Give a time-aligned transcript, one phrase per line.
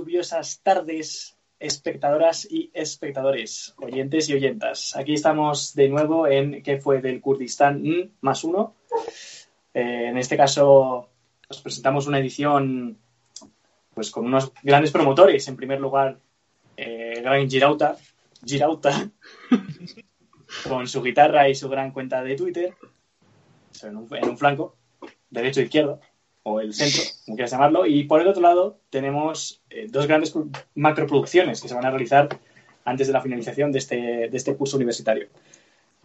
[0.00, 4.96] Lluviosas tardes, espectadoras y espectadores, oyentes y oyentas.
[4.96, 8.76] Aquí estamos de nuevo en ¿Qué fue del Kurdistán más uno?
[9.74, 11.10] Eh, en este caso,
[11.46, 12.96] os presentamos una edición
[13.92, 15.46] pues con unos grandes promotores.
[15.48, 16.18] En primer lugar,
[16.78, 17.98] eh, Gran Girauta,
[18.42, 19.10] Girauta,
[20.66, 22.74] con su guitarra y su gran cuenta de Twitter,
[23.82, 24.76] en un flanco,
[25.28, 26.00] derecho e izquierdo,
[26.42, 27.86] o el centro, como quieras llamarlo.
[27.86, 31.90] Y por el otro lado, tenemos eh, dos grandes pro- macroproducciones que se van a
[31.90, 32.28] realizar
[32.84, 33.96] antes de la finalización de este,
[34.28, 35.28] de este curso universitario.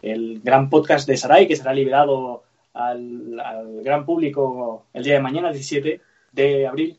[0.02, 5.20] El gran podcast de Sarai, que será liberado al, al gran público el día de
[5.20, 6.00] mañana, 17
[6.32, 6.98] de abril,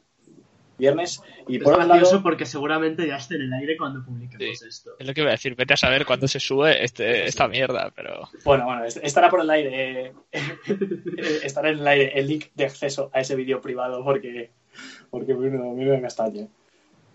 [0.78, 1.22] viernes.
[1.48, 4.92] Y Es por otro lado, porque seguramente ya esté en el aire cuando publiquemos esto.
[5.00, 7.92] Es lo que iba a decir, vete a saber cuándo se sube este, esta mierda,
[7.96, 8.30] pero...
[8.46, 10.14] bueno, bueno, est- estará por el aire, eh,
[11.44, 14.52] estará en el aire el link de acceso a ese vídeo privado porque,
[15.10, 16.48] porque Bruno, me me castaña.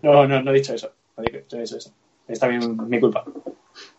[0.01, 0.91] No, no, no he dicho eso.
[1.17, 1.93] No he dicho eso.
[2.27, 3.23] Es también mi culpa.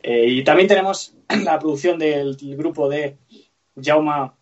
[0.02, 3.16] Eh, y también tenemos la producción del grupo de
[3.82, 4.34] Jauma,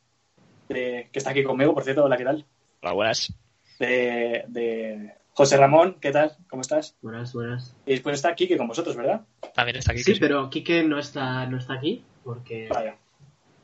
[0.69, 2.05] de- que está aquí conmigo, por cierto.
[2.05, 2.45] Hola, ¿qué tal?
[2.83, 3.33] Las buenas.
[3.79, 6.37] De, de José Ramón, ¿qué tal?
[6.49, 6.95] ¿Cómo estás?
[7.01, 7.75] Buenas, buenas.
[7.87, 9.23] Y después está Kike con vosotros, ¿verdad?
[9.55, 10.03] También está aquí.
[10.03, 12.97] Sí, pero Quique no está, no está aquí porque, Vaya.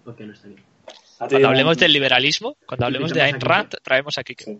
[0.05, 0.57] porque no está aquí.
[1.19, 4.35] Cuando hablemos del liberalismo, cuando hablemos de Ayn a Rand, traemos aquí.
[4.39, 4.59] Sí.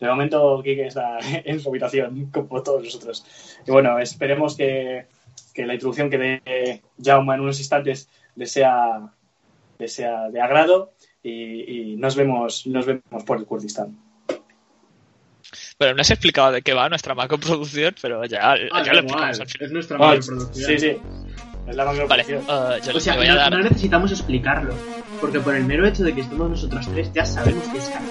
[0.00, 3.24] De momento, Kike está en su habitación, como todos nosotros.
[3.66, 5.06] Y bueno, esperemos que,
[5.52, 9.12] que la introducción que dé Jaume en unos instantes les sea,
[9.78, 10.92] les sea de agrado
[11.22, 14.05] y, y nos, vemos, nos vemos por el Kurdistán.
[15.78, 18.98] Bueno, no has explicado de qué va nuestra macroproducción, pero ya, Ah, ya da lo
[19.00, 19.66] explicamos al final.
[19.66, 20.66] Es nuestra Ah, mayor producción.
[20.70, 20.86] sí, sí.
[21.66, 22.44] Es la Vale, macroproducción.
[22.48, 23.50] eh, yo O sea, voy a no, dar...
[23.52, 24.78] no necesitamos explicarlo,
[25.20, 28.06] porque por el mero hecho de que estemos nosotros tres ya sabemos que es caro.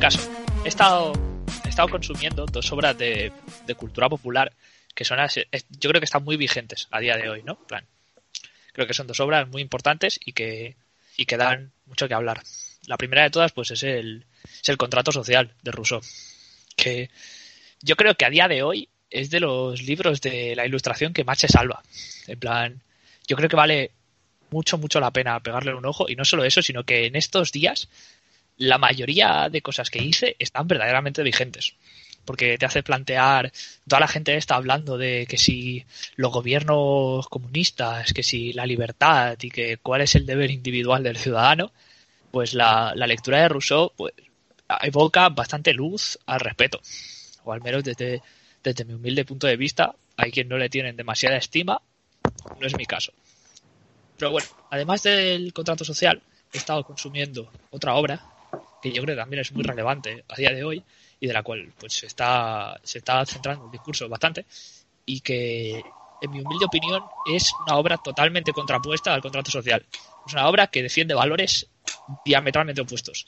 [0.00, 0.18] Caso.
[0.64, 1.12] He estado,
[1.66, 3.32] he estado consumiendo dos obras de,
[3.76, 4.50] cultura popular
[4.94, 7.56] que son yo creo que están muy vigentes a día de hoy, ¿no?
[7.66, 7.86] Plan,
[8.72, 10.76] creo que son dos obras muy importantes y que,
[11.18, 12.42] y que dan mucho que hablar.
[12.86, 14.24] La primera de todas, pues, es el,
[14.62, 16.00] es el contrato social de Rousseau,
[16.76, 17.10] que
[17.82, 21.24] yo creo que a día de hoy es de los libros de la ilustración que
[21.24, 21.82] más se salva.
[22.26, 22.82] En plan,
[23.28, 23.90] yo creo que vale
[24.50, 27.52] mucho, mucho la pena pegarle un ojo y no solo eso, sino que en estos
[27.52, 27.88] días
[28.60, 31.74] la mayoría de cosas que hice están verdaderamente vigentes.
[32.26, 33.50] Porque te hace plantear,
[33.88, 35.84] toda la gente está hablando de que si
[36.16, 41.16] los gobiernos comunistas, que si la libertad y que cuál es el deber individual del
[41.16, 41.72] ciudadano,
[42.30, 44.12] pues la, la lectura de Rousseau pues,
[44.82, 46.82] evoca bastante luz al respeto.
[47.44, 48.20] O al menos desde,
[48.62, 51.80] desde mi humilde punto de vista, hay quien no le tienen demasiada estima,
[52.60, 53.12] no es mi caso.
[54.18, 58.22] Pero bueno, además del contrato social, he estado consumiendo otra obra
[58.80, 60.82] que yo creo que también es muy relevante a día de hoy
[61.18, 64.46] y de la cual pues se está, se está centrando el discurso bastante
[65.06, 65.82] y que
[66.22, 69.84] en mi humilde opinión es una obra totalmente contrapuesta al contrato social.
[70.26, 71.68] Es una obra que defiende valores
[72.24, 73.26] diametralmente opuestos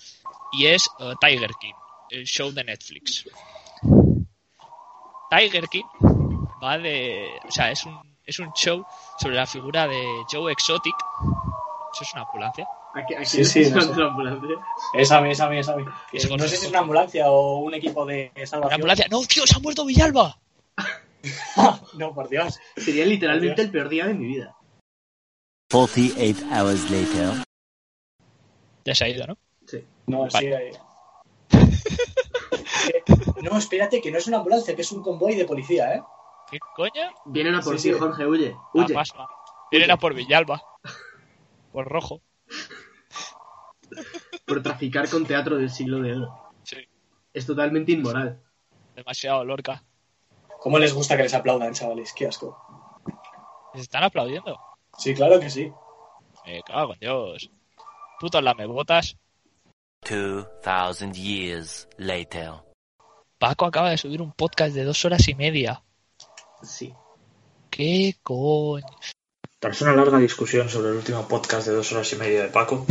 [0.53, 1.75] y es eh, Tiger King,
[2.11, 3.25] el show de Netflix.
[5.31, 5.85] Tiger King
[6.63, 8.85] va de, o sea, es un es un show
[9.19, 10.95] sobre la figura de Joe Exotic.
[11.93, 12.67] Eso es una ambulancia.
[12.95, 14.01] Aquí, aquí Sí, sí, no necesitamos sé.
[14.01, 14.57] la ambulancia.
[14.95, 15.85] Esa a mí, esa a mí, esa a mí.
[16.13, 18.75] Es Eh, no sé si es una ambulancia o un equipo de salvación.
[18.75, 19.07] ambulancia.
[19.11, 20.39] No, tío, se ha muerto Villalba.
[21.95, 22.59] no, por Dios.
[22.77, 24.55] Sería literalmente el peor día de mi vida.
[25.71, 27.45] 48 hours later.
[28.85, 29.39] Ya se ha ido, ¿no?
[29.67, 29.85] Sí.
[30.07, 30.73] No, Vale.
[30.73, 30.79] sí.
[33.43, 36.03] No, espérate, que no es una ambulancia, que es un convoy de policía, ¿eh?
[36.51, 37.11] ¿Qué coño?
[37.25, 37.99] Vienen a por Sí, sí.
[37.99, 38.57] Jorge, huye.
[38.75, 38.95] La Huye.
[39.71, 40.63] Vienen a por Villalba.
[41.73, 42.21] Por rojo.
[44.47, 46.53] Por traficar con teatro del siglo de oro.
[46.63, 46.77] Sí.
[47.33, 48.41] Es totalmente inmoral.
[48.95, 49.83] Demasiado Lorca.
[50.61, 52.13] ¿Cómo les gusta que les aplaudan, chavales?
[52.13, 52.57] Qué asco.
[53.75, 54.59] Les están aplaudiendo.
[54.99, 55.73] Sí, claro que sí.
[56.47, 57.51] Me cago en Dios.
[58.21, 59.17] Putos lamebotas.
[60.09, 62.53] 2000 years later.
[63.39, 65.83] Paco acaba de subir un podcast de dos horas y media.
[66.63, 66.95] Sí.
[67.71, 68.87] ¿Qué coño?
[69.59, 72.87] Tras una larga discusión sobre el último podcast de dos horas y media de Paco,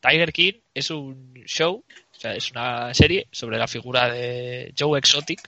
[0.00, 4.98] Tiger King es un show, o sea, es una serie sobre la figura de Joe
[4.98, 5.40] Exotic,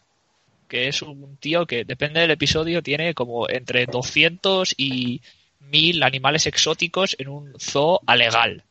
[0.69, 5.21] que es un tío que, depende del episodio, tiene como entre 200 y
[5.61, 8.65] 1000 animales exóticos en un zoo alegal.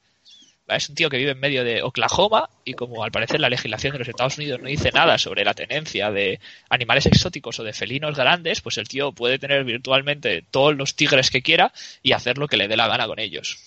[0.68, 3.92] Es un tío que vive en medio de Oklahoma y como al parecer la legislación
[3.94, 6.39] de los Estados Unidos no dice nada sobre la tenencia de
[6.69, 11.30] animales exóticos o de felinos grandes, pues el tío puede tener virtualmente todos los tigres
[11.30, 13.57] que quiera y hacer lo que le dé la gana con ellos.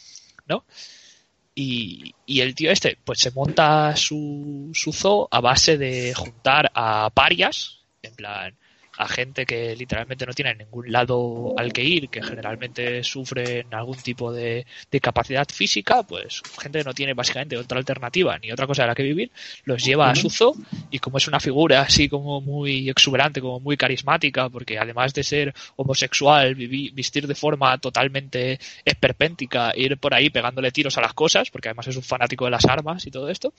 [0.46, 0.64] ¿No?
[1.54, 6.70] Y, y el tío este, pues se monta su, su zoo a base de juntar
[6.74, 8.56] a parias, en plan,
[8.96, 13.96] a gente que literalmente no tiene ningún lado al que ir, que generalmente sufren algún
[13.96, 18.82] tipo de discapacidad física, pues gente que no tiene básicamente otra alternativa ni otra cosa
[18.82, 19.30] de la que vivir,
[19.64, 20.54] los lleva a su zoo
[20.90, 25.22] y como es una figura así como muy exuberante, como muy carismática, porque además de
[25.24, 31.14] ser homosexual, vivi- vestir de forma totalmente esperpéntica, ir por ahí pegándole tiros a las
[31.14, 33.52] cosas, porque además es un fanático de las armas y todo esto,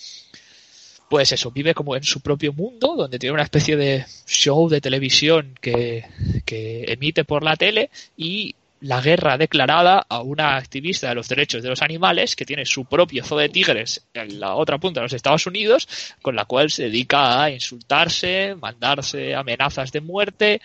[1.09, 4.81] pues eso, vive como en su propio mundo, donde tiene una especie de show de
[4.81, 6.05] televisión que,
[6.45, 11.63] que emite por la tele y la guerra declarada a una activista de los derechos
[11.63, 15.05] de los animales que tiene su propio zoo de tigres en la otra punta de
[15.05, 15.87] los Estados Unidos,
[16.21, 20.61] con la cual se dedica a insultarse, mandarse amenazas de muerte.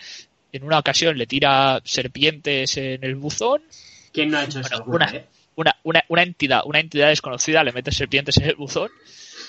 [0.51, 3.61] En una ocasión le tira serpientes en el buzón
[4.11, 4.61] ¿Quién no ha hecho?
[4.85, 5.05] Bueno,
[5.55, 8.89] una, una, una entidad, una entidad desconocida le mete serpientes en el buzón.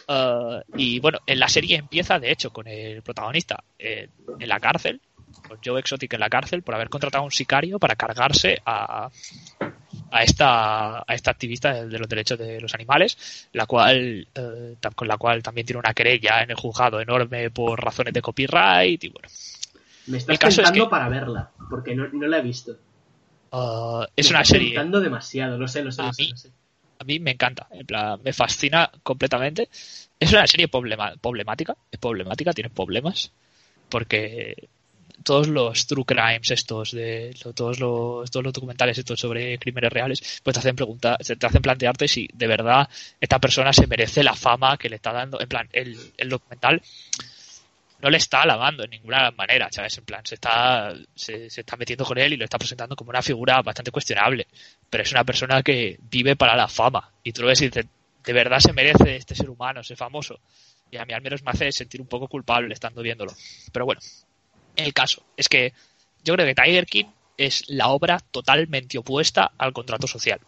[0.09, 4.09] Eh, y bueno, en la serie empieza, de hecho, con el protagonista eh,
[4.39, 5.01] en la cárcel,
[5.49, 9.09] con Joe Exotic en la cárcel, por haber contratado a un sicario para cargarse a,
[10.11, 14.77] a esta, a esta activista de, de los derechos de los animales, la cual, eh,
[14.95, 19.03] con la cual también tiene una querella en el juzgado enorme por razones de copyright.
[19.05, 19.29] Y bueno,
[20.07, 22.73] Me estás es tentando que- para verla, porque no, no la he visto.
[22.73, 24.79] eh, es Me una estás serie.
[24.85, 26.51] demasiado, lo sé, lo sé, lo sé, mí- lo sé.
[27.03, 29.69] A mí me encanta, en plan, me fascina completamente.
[30.19, 33.33] Es una serie problemática, es problemática, tiene problemas,
[33.89, 34.69] porque
[35.25, 40.41] todos los true crimes estos de todos los todos los documentales estos sobre crímenes reales
[40.43, 42.89] pues te hacen preguntar te hacen plantearte si de verdad
[43.21, 46.83] esta persona se merece la fama que le está dando en plan el documental
[48.03, 52.05] no le está alabando en ninguna manera sabes en plan se está se, está metiendo
[52.05, 54.49] con él y lo está presentando como una figura bastante cuestionable
[54.91, 57.11] pero es una persona que vive para la fama.
[57.23, 57.87] Y tú lo ves y dices
[58.25, 60.41] de verdad se merece este ser humano ser famoso
[60.91, 63.33] y a mí al menos me hace sentir un poco culpable estando viéndolo.
[63.73, 64.01] Pero bueno
[64.77, 65.73] el caso es que
[66.25, 70.41] yo creo que Tiger King es la obra totalmente opuesta al contrato social.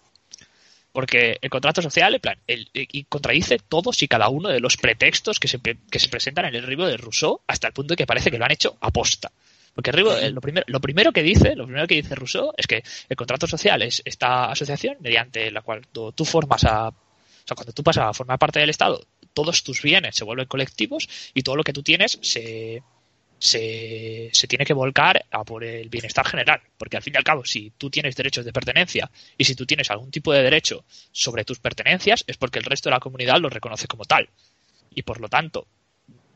[0.95, 4.77] Porque el contrato social, en plan, el- y contradice todos y cada uno de los
[4.77, 7.97] pretextos que se, que se presentan en el libro de Rousseau hasta el punto de
[7.97, 9.33] que parece que lo han hecho aposta.
[9.75, 12.85] Porque eh, lo, primero, lo primero que dice, lo primero que dice Rousseau es que
[13.09, 16.95] el contrato social es esta asociación mediante la cual tú, tú formas a, o
[17.45, 21.09] sea, cuando tú pasas a formar parte del Estado, todos tus bienes se vuelven colectivos
[21.35, 22.85] y todo lo que tú tienes se,
[23.39, 26.61] se, se tiene que volcar a por el bienestar general.
[26.79, 29.67] Porque al fin y al cabo, si tú tienes derechos de pertenencia y si tú
[29.67, 33.39] tienes algún tipo de derecho sobre tus pertenencias, es porque el resto de la comunidad
[33.41, 34.29] lo reconoce como tal.
[34.95, 35.67] Y por lo tanto,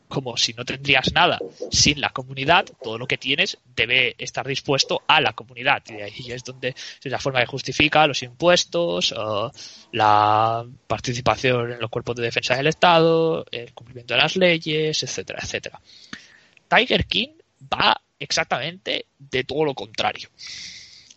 [0.08, 1.38] como si no tendrías nada
[1.70, 5.82] sin la comunidad, todo lo que tienes debe estar dispuesto a la comunidad.
[5.88, 9.58] Y ahí es donde es la forma que justifica los impuestos, eh,
[9.92, 15.40] la participación en los cuerpos de defensa del Estado, el cumplimiento de las leyes, etcétera,
[15.42, 15.80] etcétera.
[16.68, 17.30] Tiger King
[17.72, 20.28] va exactamente de todo lo contrario.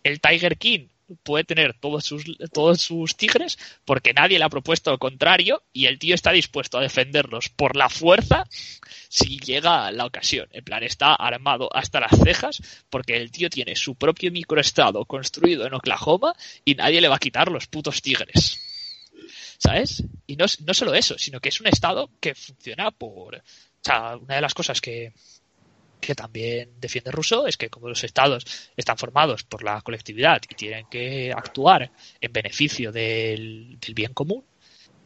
[0.02, 0.88] El Tiger King
[1.22, 5.86] puede tener todos sus, todos sus tigres porque nadie le ha propuesto lo contrario y
[5.86, 8.46] el tío está dispuesto a defenderlos por la fuerza
[9.08, 10.48] si llega la ocasión.
[10.52, 15.66] En plan, está armado hasta las cejas porque el tío tiene su propio microestado construido
[15.66, 18.58] en Oklahoma y nadie le va a quitar los putos tigres.
[19.58, 20.02] ¿Sabes?
[20.26, 23.36] Y no, no solo eso, sino que es un estado que funciona por...
[23.36, 25.12] O sea, una de las cosas que,
[26.02, 28.44] que también defiende Rousseau es que como los estados
[28.76, 34.44] están formados por la colectividad y tienen que actuar en beneficio del, bien común,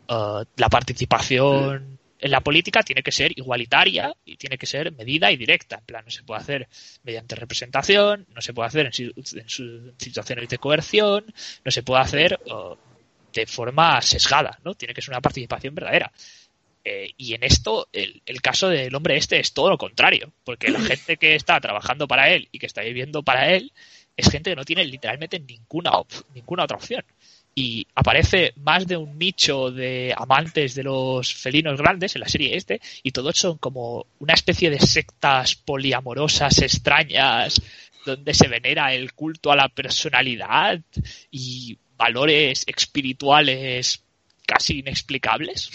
[0.09, 5.31] uh, la participación en la política tiene que ser igualitaria y tiene que ser medida
[5.31, 5.77] y directa.
[5.77, 6.69] En plan, no se puede hacer
[7.03, 11.27] mediante representación, no se puede hacer en, situaciones de coerción,
[11.63, 12.75] no se puede hacer uh,
[13.35, 14.75] de forma sesgada, ¿no?
[14.75, 16.11] Tiene que ser una participación verdadera.
[16.89, 20.69] Eh, y en esto, el, el caso del hombre este es todo lo contrario, porque
[20.71, 23.73] la gente que está trabajando para él y que está viviendo para él
[24.17, 27.05] es gente que no tiene literalmente ninguna, op- ninguna otra opción.
[27.57, 32.55] Y aparece más de un nicho de amantes de los felinos grandes en la serie
[32.57, 37.61] este, y todos son como una especie de sectas poliamorosas extrañas,
[38.05, 40.81] donde se venera el culto a la personalidad
[41.33, 44.05] y valores espirituales
[44.47, 45.71] casi inexplicables.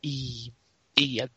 [0.00, 0.52] Y,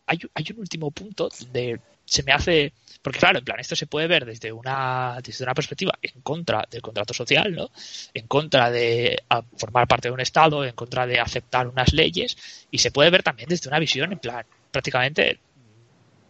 [0.08, 4.08] hay, un último punto donde se me hace porque claro, en plan, esto se puede
[4.08, 7.72] ver desde una, desde una perspectiva en contra del contrato social, ¿no?
[8.13, 12.38] En contra de a, formar parte de un Estado, en contra de aceptar unas leyes,
[12.70, 15.39] y se puede ver también desde una visión, en plan, prácticamente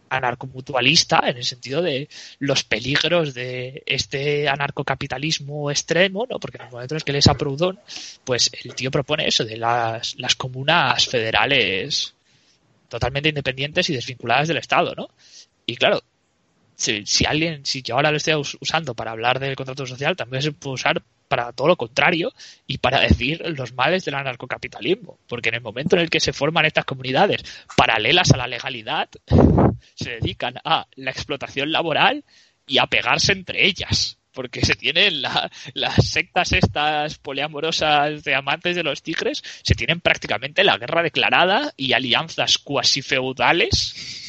[0.10, 2.10] anarcomutualista, en el sentido de
[2.40, 6.40] los peligros de este anarcocapitalismo extremo, ¿no?
[6.40, 7.80] Porque en el momento en el que les Proudhon,
[8.24, 12.14] pues el tío propone eso, de las, las comunas federales
[12.92, 15.10] totalmente independientes y desvinculadas del Estado, ¿no?
[15.66, 16.02] Y claro,
[16.76, 20.18] si, si, alguien, si yo ahora lo estoy us usando para hablar del contrato social,
[20.18, 22.34] también se puede usar para todo lo contrario
[22.68, 25.18] y para decir los males del anarcocapitalismo.
[25.30, 27.42] Porque en el momento en el que se forman estas comunidades
[27.78, 29.10] paralelas a la legalidad,
[29.96, 32.26] se dedican a la explotación laboral
[32.68, 34.18] y a pegarse entre ellas.
[34.34, 40.00] Porque se tienen la, las sectas estas poliamorosas de amantes de los tigres, se tienen
[40.00, 44.22] prácticamente la guerra declarada y alianzas cuasi feudales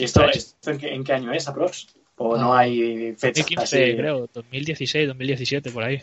[0.00, 1.88] ¿Y esto, esto en, qué, en, qué, año es, aprox?
[2.16, 3.96] ¿O no hay fechas 2015, así?
[3.96, 6.02] creo, 2016, 2017, por ahí.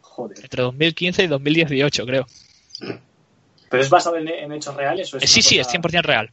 [0.00, 0.38] Joder.
[0.42, 2.26] Entre 2015 y 2018, creo.
[3.70, 5.12] ¿Pero es basado en, en hechos reales?
[5.12, 5.70] O es Eh, sí, sí, cosa...
[5.70, 6.32] es 100% real.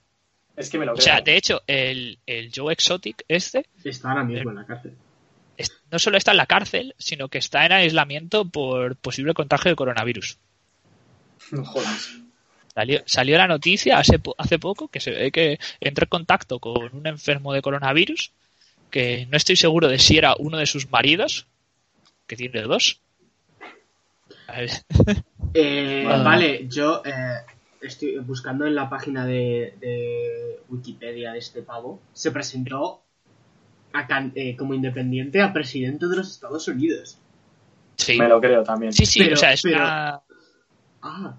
[0.56, 1.02] Es que me lo creo.
[1.02, 3.66] O sea, de hecho, el, el Joe Exotic este...
[3.84, 4.94] Está ahora mismo en la cárcel.
[5.92, 9.76] No solo está en la cárcel, sino que está en aislamiento por posible contagio de
[9.76, 10.38] coronavirus.
[11.52, 11.88] Joder.
[12.74, 16.94] Salió, salió, la noticia hace, hace poco que se ve que entró en contacto con
[16.94, 18.32] un enfermo de coronavirus,
[18.92, 21.48] que no estoy seguro de si era uno de sus maridos,
[22.28, 23.00] que tiene dos.
[25.54, 26.24] Eh, bueno.
[26.24, 27.40] Vale, yo eh,
[27.82, 32.02] estoy buscando en la página de, de, Wikipedia de este pavo.
[32.14, 33.05] Se presentó
[33.96, 37.18] a, eh, como independiente a presidente de los Estados Unidos.
[37.96, 38.18] Sí.
[38.18, 38.92] Me lo creo también.
[38.94, 39.78] Sí, sí, pero, o sea, es pero...
[39.78, 40.22] una.
[41.02, 41.38] Ah.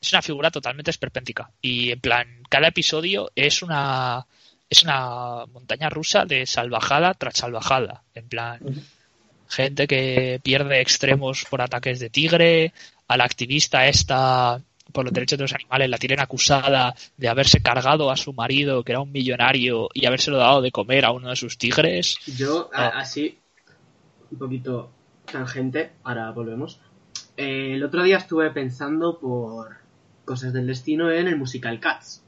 [0.00, 1.50] Es una figura totalmente esperpéntica.
[1.60, 4.26] Y en plan, cada episodio es una.
[4.68, 8.02] Es una montaña rusa de salvajada tras salvajada.
[8.14, 8.84] En plan, uh -huh.
[9.48, 12.72] gente que pierde extremos por ataques de tigre,
[13.06, 14.60] a la activista esta
[14.92, 18.84] por los derechos de los animales la tienen acusada de haberse cargado a su marido,
[18.84, 22.18] que era un millonario, y habérselo dado de comer a uno de sus tigres.
[22.26, 22.76] Yo, oh.
[22.76, 23.38] así,
[24.30, 24.90] un poquito
[25.30, 26.80] tangente, ahora volvemos.
[27.36, 29.76] Eh, el otro día estuve pensando por
[30.24, 32.22] cosas del destino en el musical Cats,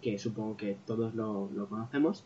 [0.00, 2.24] que supongo que todos lo, lo conocemos.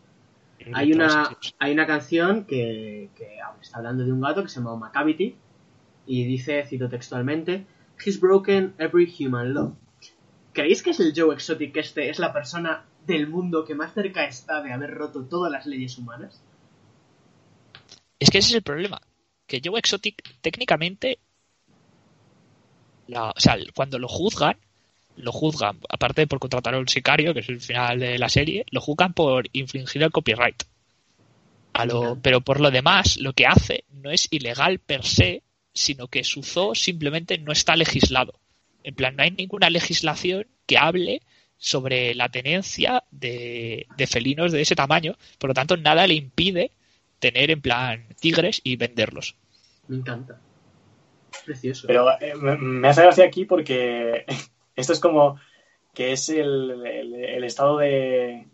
[0.75, 4.77] Hay una, hay una canción que, que, está hablando de un gato que se llama
[4.77, 5.35] Macavity
[6.07, 7.65] y dice, cito textualmente,
[8.05, 9.77] He's broken every human law.
[10.53, 14.25] ¿Creéis que es el Joe Exotic este es la persona del mundo que más cerca
[14.25, 16.43] está de haber roto todas las leyes humanas?
[18.19, 19.01] Es que ese es el problema.
[19.47, 21.19] Que Joe Exotic técnicamente,
[23.07, 24.57] la, o sea, cuando lo juzgan,
[25.17, 28.65] lo juzgan, aparte por contratar a un sicario, que es el final de la serie,
[28.71, 30.63] lo juzgan por infringir el copyright.
[31.73, 36.09] A lo, pero por lo demás, lo que hace no es ilegal per se, sino
[36.09, 38.41] que su zoo simplemente no está legislado.
[38.83, 41.23] En plan, no hay ninguna legislación que hable
[41.57, 46.73] sobre la tenencia de, de, felinos de ese tamaño, por lo tanto, nada le impide
[47.19, 49.37] tener en plan tigres y venderlos.
[49.87, 50.41] Me encanta.
[51.45, 51.87] Precioso.
[51.87, 54.25] Pero eh, me hace gracia aquí porque
[54.77, 55.39] esto es como
[55.95, 58.47] que es el, el, el estado de.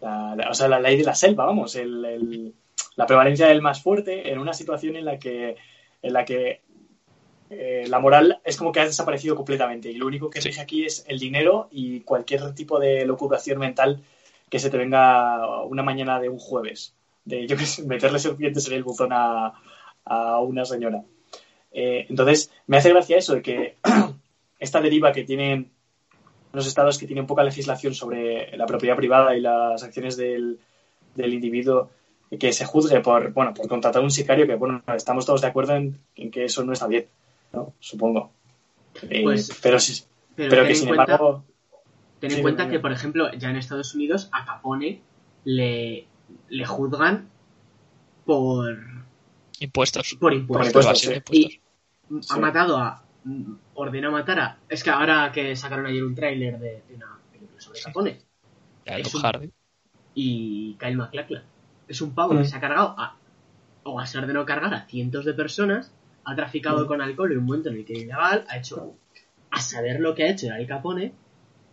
[0.00, 2.54] La, la, o sea, la ley de la selva, vamos, el,
[2.96, 5.56] la prevalencia del más fuerte en una situación en la que
[6.04, 6.60] en la que
[7.48, 10.84] eh, la moral es como que ha desaparecido completamente y lo único que rige aquí
[10.84, 14.02] es el dinero y cualquier tipo de locubración mental
[14.50, 16.94] que se te venga una mañana de un jueves.
[17.24, 19.54] De, yo que sé, meterle serpientes en el buzón a,
[20.04, 21.02] a una señora.
[21.72, 23.76] Eh, entonces, me hace gracia eso de que
[24.58, 25.70] esta deriva que tienen
[26.52, 30.60] los estados que tienen poca legislación sobre la propiedad privada y las acciones del,
[31.14, 31.90] del individuo
[32.38, 35.74] que se juzgue por, bueno, por contratar un sicario, que bueno, estamos todos de acuerdo
[35.74, 37.06] en, en que eso no está bien,
[37.52, 37.72] ¿no?
[37.78, 38.32] Supongo.
[39.22, 40.04] Pues, eh, pero sí,
[40.34, 41.44] pero, pero que sin cuenta, embargo.
[42.20, 45.00] Ten en sí, cuenta que, por ejemplo, ya en Estados Unidos a Capone
[45.44, 46.06] le,
[46.48, 47.28] le juzgan
[48.24, 48.78] por
[49.60, 50.16] impuestos.
[50.18, 50.72] Por impuestos.
[50.72, 51.60] Por impuestos, sí.
[52.10, 52.28] Y sí.
[52.30, 53.02] ha matado a.
[53.74, 54.58] Ordenó matar a.
[54.68, 58.20] Es que ahora que sacaron ayer un tráiler de, de, una película sobre Capone.
[58.86, 59.52] Un-.
[60.14, 61.53] Y Kyle MacLachlan.
[61.88, 62.38] Es un pavo Mm.
[62.38, 63.16] que se ha cargado a,
[63.84, 65.92] o a ser de no cargar a cientos de personas,
[66.24, 66.88] ha traficado Mm.
[66.88, 68.94] con alcohol en un momento en el que es ilegal, ha hecho
[69.50, 71.12] a saber lo que ha hecho Al Capone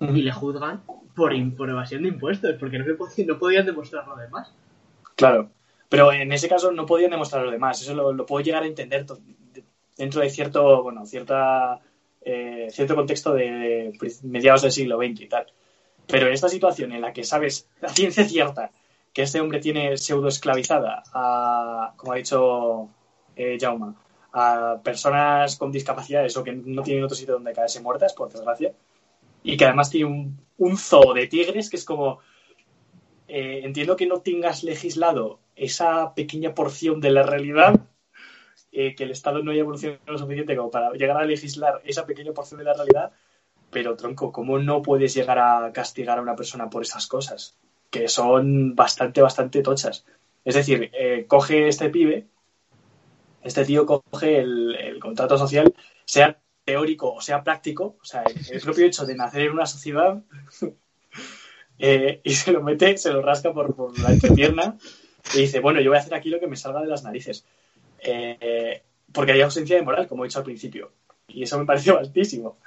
[0.01, 0.81] y le juzgan
[1.15, 4.51] por, evasión de impuestos, porque no, se pod- no podían demostrar lo demás.
[5.15, 5.49] Claro.
[5.89, 7.81] Pero en ese caso no podían demostrar lo demás.
[7.81, 9.05] Eso lo, lo puedo llegar a entender
[9.97, 11.79] dentro de cierto, bueno, cierta,
[12.21, 15.45] eh, cierto contexto de, de mediados del siglo XX y tal.
[16.07, 18.71] Pero en esta situación en la que sabes a ciencia cierta
[19.13, 22.89] que este hombre tiene pseudo esclavizada a, como ha dicho
[23.35, 23.93] eh, Jaume,
[24.33, 28.73] a personas con discapacidades o que no tienen otro sitio donde caerse muertas, por desgracia,
[29.43, 32.19] y que además tiene un, un zoo de tigres que es como
[33.33, 37.79] eh, entiendo que no tengas legislado esa pequeña porción de la realidad,
[38.73, 42.05] eh, que el Estado no haya evolucionado lo suficiente como para llegar a legislar esa
[42.05, 43.13] pequeña porción de la realidad,
[43.69, 47.57] pero tronco, ¿cómo no puedes llegar a castigar a una persona por esas cosas?
[47.91, 50.05] Que son bastante, bastante tochas.
[50.43, 52.25] Es decir, eh, coge este pibe,
[53.43, 55.71] este tío coge el, el contrato social,
[56.05, 60.21] sea teórico o sea práctico, o sea, el, propio hecho de nacer en una sociedad
[61.79, 64.77] eh, y se lo mete, se lo rasca por, por la entrepierna
[65.33, 67.45] y dice, bueno, yo voy a hacer aquí lo que me salga de las narices.
[67.99, 68.81] Eh,
[69.11, 70.91] porque hay ausencia de moral, como he dicho al principio.
[71.27, 72.57] Y eso me pareció altísimo.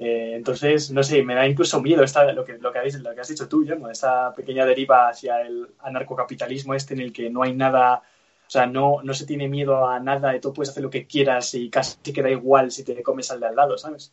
[0.00, 3.20] Eh, entonces, no sé, me da incluso miedo esta, lo, que, lo, que lo que
[3.20, 7.42] has dicho tú, Guillermo, esta pequeña deriva hacia el anarcocapitalismo este en el que no
[7.42, 10.84] hay nada, o sea, no, no se tiene miedo a nada y tú puedes hacer
[10.84, 13.76] lo que quieras y casi te da igual si te comes al de al lado,
[13.76, 14.12] ¿sabes?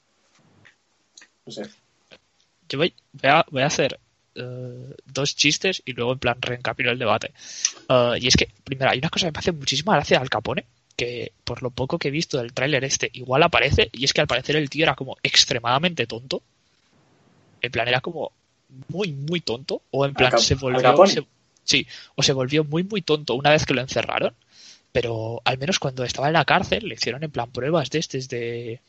[1.46, 1.62] No sé.
[2.68, 4.00] Yo voy, voy, a, voy a hacer
[4.34, 7.32] eh, dos chistes y luego en plan reencapino el debate.
[7.88, 10.66] Eh, y es que, primero, hay una cosa que me hace muchísima gracia Al Capone,
[10.96, 14.22] que por lo poco que he visto del tráiler este, igual aparece, y es que
[14.22, 16.42] al parecer el tío era como extremadamente tonto.
[17.62, 18.32] En plan, era como
[18.90, 20.82] muy, muy tonto, o en plan se volvió...
[21.10, 21.28] Se-
[21.64, 24.34] sí, o se volvió muy, muy tonto una vez que lo encerraron.
[24.92, 28.20] Pero al menos cuando estaba en la cárcel le hicieron en plan pruebas de este,
[28.20, 28.80] de,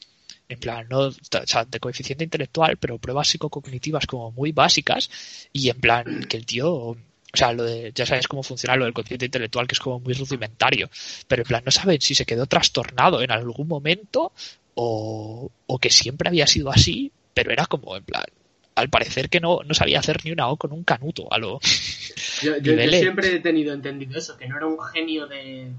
[0.48, 1.12] en plan, no, o
[1.46, 5.10] sea, de coeficiente intelectual, pero pruebas psicocognitivas como muy básicas
[5.52, 6.96] y en plan que el tío,
[7.36, 10.00] o sea, lo de, ya sabes cómo funciona lo del coeficiente intelectual, que es como
[10.00, 10.88] muy rudimentario,
[11.28, 14.32] pero en plan no saben si se quedó trastornado en algún momento
[14.74, 18.24] o, o que siempre había sido así, pero era como en plan,
[18.74, 21.60] al parecer que no, no sabía hacer ni una O con un canuto a lo...
[22.40, 25.72] Yo, yo- siempre he tenido entendido eso, que no era un genio de.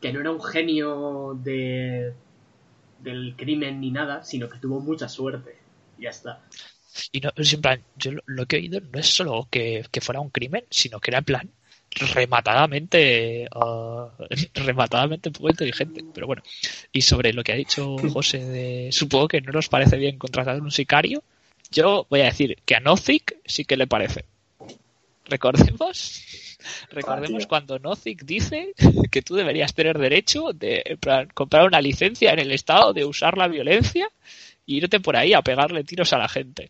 [0.00, 2.14] que no era un genio de.
[2.98, 5.56] del crimen ni nada, sino que tuvo mucha suerte.
[5.98, 6.48] Ya está.
[7.12, 10.00] Y no, en plan, yo lo, lo que he oído no es solo que, que
[10.00, 11.50] fuera un crimen, sino que era en plan
[12.14, 14.08] rematadamente ah,
[14.54, 16.04] rematadamente poco inteligente.
[16.12, 16.42] Pero bueno,
[16.92, 20.60] y sobre lo que ha dicho José de supongo que no nos parece bien contratar
[20.60, 21.22] un sicario,
[21.70, 24.24] yo voy a decir que a Nozick sí que le parece.
[25.24, 26.22] Recordemos
[26.90, 28.72] Recordemos cuando Nozick dice
[29.10, 30.98] que tú deberías tener derecho de
[31.34, 34.08] comprar una licencia en el estado de usar la violencia
[34.66, 36.68] e irte por ahí a pegarle tiros a la gente.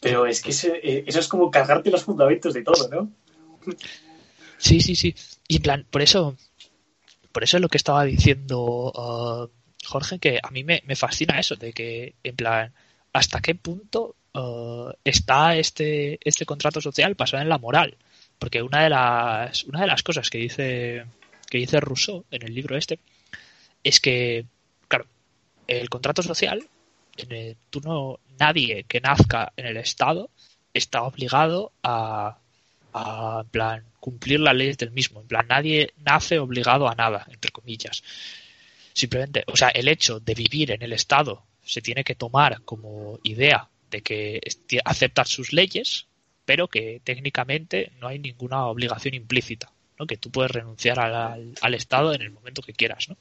[0.00, 3.10] Pero es que ese- eh, eso es como cargarte los fundamentos de todo, ¿no?
[4.58, 5.14] Sí, sí, sí.
[5.48, 6.36] Y en plan, por eso,
[7.32, 9.48] por eso es lo que estaba diciendo uh,
[9.86, 12.72] Jorge, que a mí me, me fascina eso, de que, en plan,
[13.12, 17.96] hasta qué punto uh, está este, este contrato social basado en la moral.
[18.38, 21.06] Porque una de las, una de las cosas que dice,
[21.48, 22.98] que dice Rousseau en el libro este,
[23.82, 24.44] es que,
[24.88, 25.06] claro,
[25.66, 26.68] el contrato social,
[27.18, 30.30] en el- tú no, nadie que nazca en el Estado
[30.74, 32.38] está obligado a,
[32.92, 35.20] a, en plan, cumplir las leyes del mismo.
[35.20, 38.02] En plan, nadie nace obligado a nada, entre comillas.
[38.92, 43.18] Simplemente, o sea, el hecho de vivir en el Estado se tiene que tomar como
[43.24, 44.40] idea de que
[44.84, 46.06] aceptas sus leyes,
[46.44, 50.06] pero que técnicamente no hay ninguna obligación implícita, ¿no?
[50.06, 53.16] Que tú puedes renunciar al, al- al Estado en el momento que quieras, ¿no?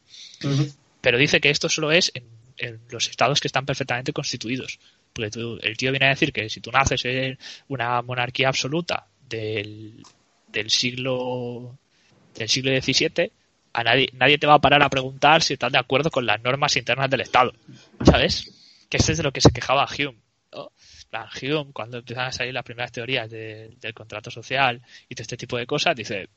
[1.01, 2.23] Pero dice que esto solo es en,
[2.57, 4.79] en los estados que están perfectamente constituidos.
[5.13, 5.29] Porque
[5.61, 7.37] el tío viene a decir que si tú naces en
[7.69, 10.03] una monarquía absoluta del,
[10.49, 11.77] del siglo
[12.35, 13.31] del siglo XVII,
[13.73, 16.41] a nadie, nadie te va a parar a preguntar si estás de acuerdo con las
[16.43, 17.53] normas internas del Estado.
[18.05, 18.51] ¿Sabes?
[18.89, 20.17] Que eso es de lo que se quejaba Hume.
[20.53, 20.71] ¿no?
[21.41, 25.37] Hume, cuando empiezan a salir las primeras teorías de- del contrato social y todo este
[25.37, 26.27] tipo de cosas, dice,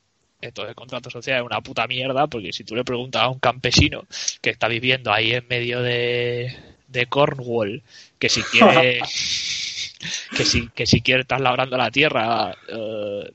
[0.40, 3.38] esto del contrato social es una puta mierda, porque si tú le preguntas a un
[3.38, 4.07] campesino
[4.40, 6.55] que está viviendo ahí en medio de,
[6.87, 7.83] de Cornwall,
[8.18, 9.01] que si quiere
[10.37, 13.31] que si, que si quiere estar labrando la tierra, eh,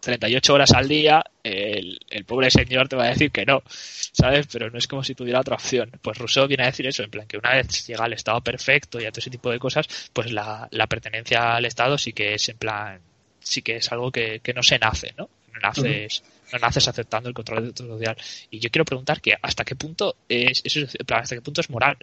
[0.00, 4.46] 38 horas al día, el, el pobre señor te va a decir que no, ¿sabes?
[4.52, 5.90] Pero no es como si tuviera otra opción.
[6.00, 9.00] Pues Rousseau viene a decir eso, en plan que una vez llega al estado perfecto
[9.00, 12.34] y a todo ese tipo de cosas, pues la, la pertenencia al estado sí que
[12.34, 13.00] es en plan,
[13.40, 15.28] sí que es algo que, que no se nace, ¿no?
[15.52, 18.16] No naces, no naces aceptando el control social.
[18.50, 20.62] Y yo quiero preguntar que hasta qué punto es,
[21.06, 21.96] plan, hasta qué punto es moral.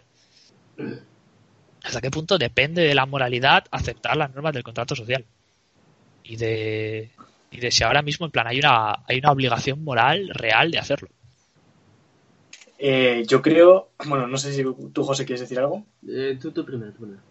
[1.82, 5.24] Hasta qué punto depende de la moralidad aceptar las normas del contrato social.
[6.22, 7.10] Y de,
[7.50, 10.78] y de si ahora mismo en plan hay una, hay una obligación moral real de
[10.78, 11.08] hacerlo.
[12.78, 15.84] Eh, yo creo, bueno, no sé si tú, José, quieres decir algo.
[16.06, 17.22] Eh, tú, tú primero, tú primero.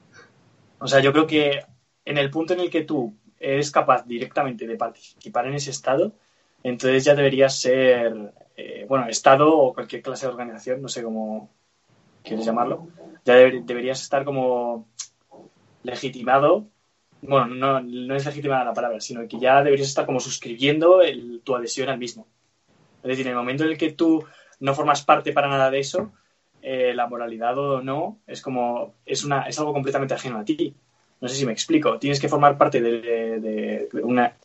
[0.80, 1.62] O sea, yo creo que
[2.06, 6.14] en el punto en el que tú eres capaz directamente de participar en ese estado,
[6.64, 11.50] entonces ya deberías ser, eh, bueno, estado o cualquier clase de organización, no sé cómo
[12.24, 12.88] quieres llamarlo,
[13.26, 14.88] ya deber- deberías estar como
[15.84, 16.66] legitimado,
[17.22, 21.42] bueno, no, no es legitimada la palabra, sino que ya deberías estar como suscribiendo el-
[21.44, 22.28] tu adhesión al mismo.
[23.02, 24.24] Es decir, en el momento en el que tú
[24.60, 26.12] no formas parte para nada de eso,
[26.62, 30.74] eh, la moralidad o no, es como, es, una, es algo completamente ajeno a ti.
[31.20, 32.00] No sé si me explico.
[32.00, 33.40] Tienes que formar parte de-
[33.92, 34.36] de una,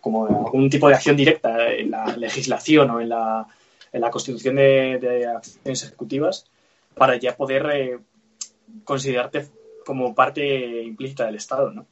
[0.00, 3.46] como algún tipo de acción directa en la legislación o en la,
[3.92, 6.46] en la constitución de, de acciones ejecutivas
[6.94, 7.98] para ya poder eh,
[8.84, 9.48] considerarte
[9.84, 11.86] como parte implícita del Estado, ¿no?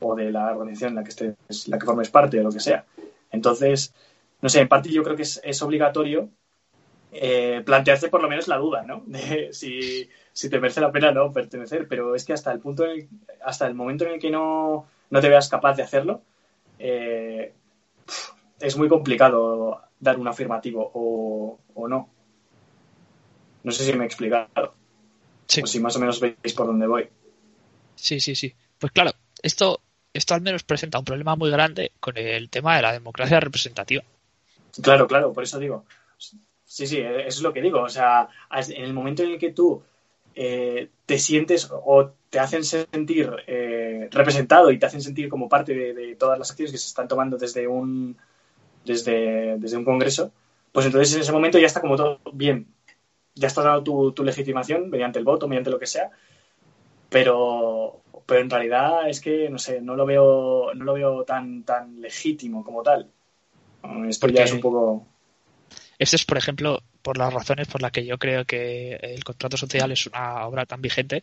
[0.00, 2.60] O de la organización en la que estés, la que formes parte o lo que
[2.60, 2.84] sea.
[3.30, 3.94] Entonces,
[4.40, 6.28] no sé, en parte yo creo que es, es obligatorio
[7.12, 9.02] eh, plantearse por lo menos la duda, ¿no?
[9.06, 12.84] De si, si te merece la pena no pertenecer, pero es que hasta el punto,
[12.84, 13.08] en el-
[13.44, 16.22] hasta el momento en el que no, no te veas capaz de hacerlo,
[16.84, 17.52] eh,
[18.58, 22.08] es muy complicado dar un afirmativo o, o no.
[23.62, 24.74] No sé si me he explicado,
[25.46, 25.62] Sí.
[25.62, 27.08] o si más o menos veis por dónde voy.
[27.94, 28.52] Sí, sí, sí.
[28.78, 29.80] Pues claro, esto,
[30.12, 34.02] esto al menos presenta un problema muy grande con el tema de la democracia representativa.
[34.82, 35.84] Claro, claro, por eso digo.
[36.64, 37.82] Sí, sí, eso es lo que digo.
[37.82, 39.82] O sea, en el momento en el que tú
[40.34, 45.74] eh, te sientes o te hacen sentir eh, representado y te hacen sentir como parte
[45.74, 48.16] de, de todas las acciones que se están tomando desde un,
[48.86, 50.32] desde, desde un congreso,
[50.72, 52.68] pues entonces en ese momento ya está como todo bien.
[53.34, 56.08] Ya está dado tu, tu legitimación mediante el voto, mediante lo que sea,
[57.10, 61.64] pero, pero en realidad es que, no sé, no lo veo, no lo veo tan,
[61.64, 63.10] tan legítimo como tal.
[64.08, 65.06] Esto Porque- ya es un poco...
[65.98, 69.56] Esto es, por ejemplo, por las razones por las que yo creo que el contrato
[69.56, 71.22] social es una obra tan vigente,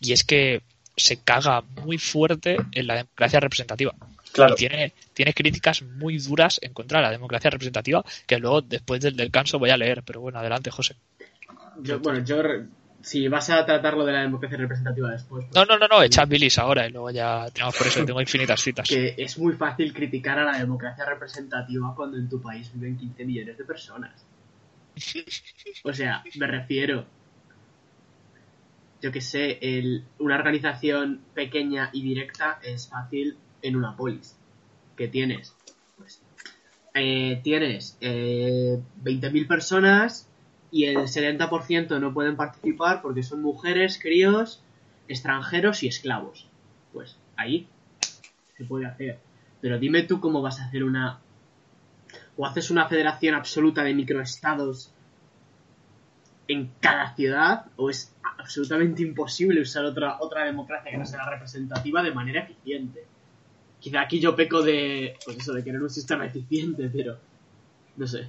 [0.00, 0.62] y es que
[0.96, 3.94] se caga muy fuerte en la democracia representativa.
[4.32, 4.54] Claro.
[4.54, 9.00] Y tiene, tiene críticas muy duras en contra de la democracia representativa, que luego, después
[9.00, 10.02] del descanso, voy a leer.
[10.04, 10.96] Pero bueno, adelante, José.
[11.80, 12.42] Yo, bueno, yo,
[13.00, 16.02] si vas a tratar lo de la democracia representativa después, pues, No, no, no, no,
[16.02, 18.88] echad bilis ahora y luego ya tenemos por eso, tengo infinitas citas.
[18.88, 23.24] que es muy fácil criticar a la democracia representativa cuando en tu país viven 15
[23.24, 24.26] millones de personas.
[25.84, 27.06] O sea, me refiero.
[29.00, 29.60] Yo que sé,
[30.18, 34.36] una organización pequeña y directa es fácil en una polis.
[34.96, 35.54] que tienes?
[35.96, 36.20] Pues,
[36.94, 40.28] eh, tienes eh, 20.000 personas
[40.70, 44.62] y el 70% no pueden participar porque son mujeres, críos,
[45.06, 46.48] extranjeros y esclavos.
[46.92, 47.68] Pues ahí
[48.56, 49.18] se puede hacer.
[49.60, 51.20] Pero dime tú cómo vas a hacer una...
[52.38, 54.90] O haces una federación absoluta de microestados
[56.46, 62.02] en cada ciudad, o es absolutamente imposible usar otra, otra democracia que no sea representativa
[62.02, 63.04] de manera eficiente.
[63.80, 67.18] Quizá aquí yo peco de, pues eso, de querer un sistema eficiente, pero
[67.96, 68.28] no sé.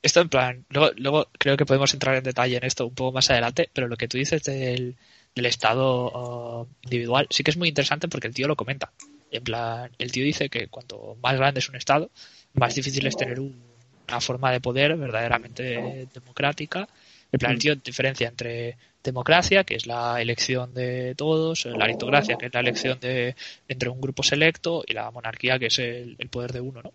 [0.00, 3.12] Esto en plan, luego, luego creo que podemos entrar en detalle en esto un poco
[3.12, 4.96] más adelante, pero lo que tú dices del,
[5.34, 8.92] del estado individual sí que es muy interesante porque el tío lo comenta.
[9.30, 12.10] En plan, el tío dice que cuanto más grande es un estado,
[12.54, 13.62] más difícil es tener un-
[14.08, 16.88] una forma de poder verdaderamente democrática.
[17.32, 22.36] En plan, el tío diferencia entre democracia, que es la elección de todos, la aritocracia,
[22.36, 23.34] que es la elección de
[23.66, 26.92] entre un grupo selecto, y la monarquía, que es el, el poder de uno, ¿no?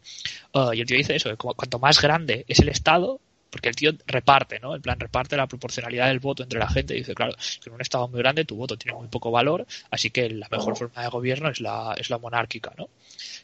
[0.54, 3.20] Uh, y el tío dice eso, que cuanto más grande es el Estado,
[3.50, 4.76] porque el tío reparte, ¿no?
[4.76, 6.96] En plan, reparte la proporcionalidad del voto entre la gente.
[6.96, 9.66] Y dice, claro, que en un Estado muy grande tu voto tiene muy poco valor,
[9.90, 12.90] así que la mejor forma de gobierno es la, es la monárquica, ¿no?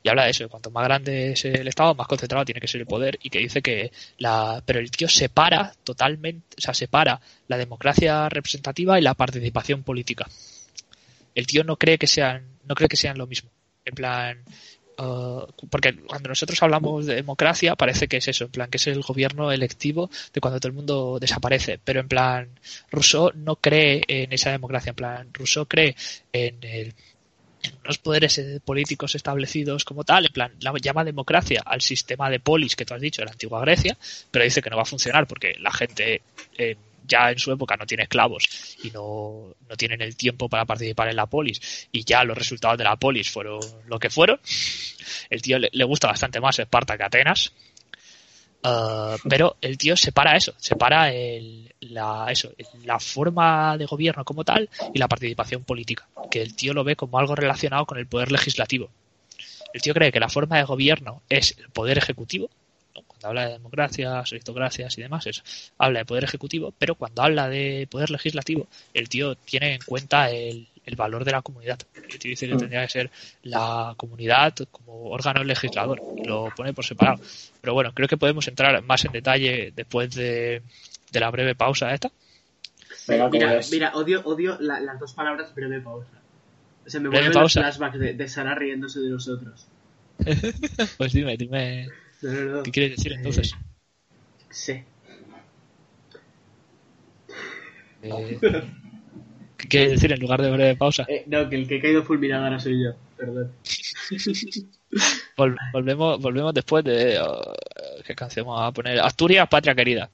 [0.03, 2.81] Y habla de eso, cuanto más grande es el Estado, más concentrado tiene que ser
[2.81, 4.61] el poder, y que dice que la...
[4.65, 10.27] Pero el tío separa totalmente, o sea, separa la democracia representativa y la participación política.
[11.33, 13.49] El tío no cree que sean, no cree que sean lo mismo.
[13.83, 14.43] En plan,
[14.97, 18.87] Uh, porque cuando nosotros hablamos de democracia parece que es eso, en plan que es
[18.87, 22.49] el gobierno electivo de cuando todo el mundo desaparece, pero en plan
[22.91, 25.97] Rousseau no cree en esa democracia, en plan Rousseau cree
[26.31, 26.55] en
[27.83, 32.39] unos poderes eh, políticos establecidos como tal, en plan, la llama democracia al sistema de
[32.39, 33.97] polis que tú has dicho de la antigua Grecia,
[34.31, 36.21] pero dice que no va a funcionar porque la gente
[36.57, 36.77] eh,
[37.07, 38.47] ya en su época no tiene esclavos
[38.83, 42.77] y no, no tienen el tiempo para participar en la polis y ya los resultados
[42.77, 44.39] de la polis fueron lo que fueron.
[45.29, 47.53] El tío le, gusta bastante más Esparta que Atenas.
[48.63, 52.51] Uh, pero el tío separa eso, separa el, la, eso,
[52.83, 56.95] la forma de gobierno como tal y la participación política, que el tío lo ve
[56.95, 58.89] como algo relacionado con el poder legislativo.
[59.73, 62.49] El tío cree que la forma de gobierno es el poder ejecutivo.
[63.25, 65.43] Cuando habla de democracia, aristocracias y demás, es,
[65.77, 70.29] habla de poder ejecutivo, pero cuando habla de poder legislativo, el tío tiene en cuenta
[70.29, 71.79] el, el valor de la comunidad.
[72.07, 73.11] El tío dice que tendría que ser
[73.43, 77.19] la comunidad como órgano legislador, y lo pone por separado.
[77.61, 80.61] Pero bueno, creo que podemos entrar más en detalle después de,
[81.11, 82.11] de la breve pausa esta.
[83.07, 86.21] Venga, Mira, mira, odio, odio la- las dos palabras breve pausa.
[86.85, 89.67] O sea, me vuelven los flashbacks de, de Sara riéndose de nosotros.
[90.97, 91.87] Pues dime, dime,
[92.63, 93.53] ¿qué quieres decir entonces?
[94.49, 94.83] Sí.
[98.01, 98.39] Eh,
[99.57, 101.05] ¿Qué quieres decir en lugar de breve pausa?
[101.07, 102.91] Eh, no, que el que ha caído fulminado ahora soy yo.
[103.17, 103.51] Perdón.
[105.37, 107.19] Vol- volvemos, volvemos después de.
[107.19, 107.53] oh,
[108.05, 108.99] ¿Qué canción vamos a poner?
[108.99, 110.09] Asturias, patria querida.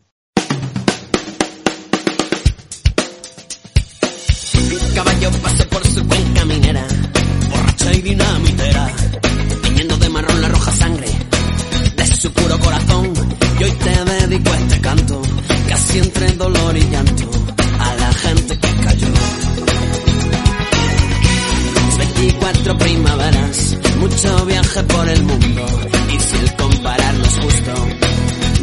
[15.92, 17.30] Casi entre dolor y llanto,
[17.80, 19.08] a la gente que cayó.
[21.98, 25.66] 24 primaveras, mucho viaje por el mundo,
[26.14, 27.74] y si el compararlo es justo,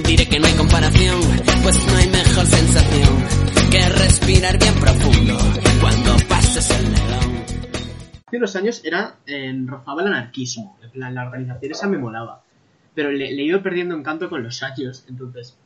[0.07, 1.21] diré que no hay comparación,
[1.63, 3.25] pues no hay mejor sensación
[3.71, 5.39] que respirar bien profundo
[5.81, 7.45] cuando pases el león.
[8.27, 10.79] Hace unos años era en rozaba el anarquismo.
[10.93, 12.43] Plan, la organización esa me molaba.
[12.95, 15.05] Pero le, le he perdiendo encanto con los años.
[15.09, 15.57] Entonces,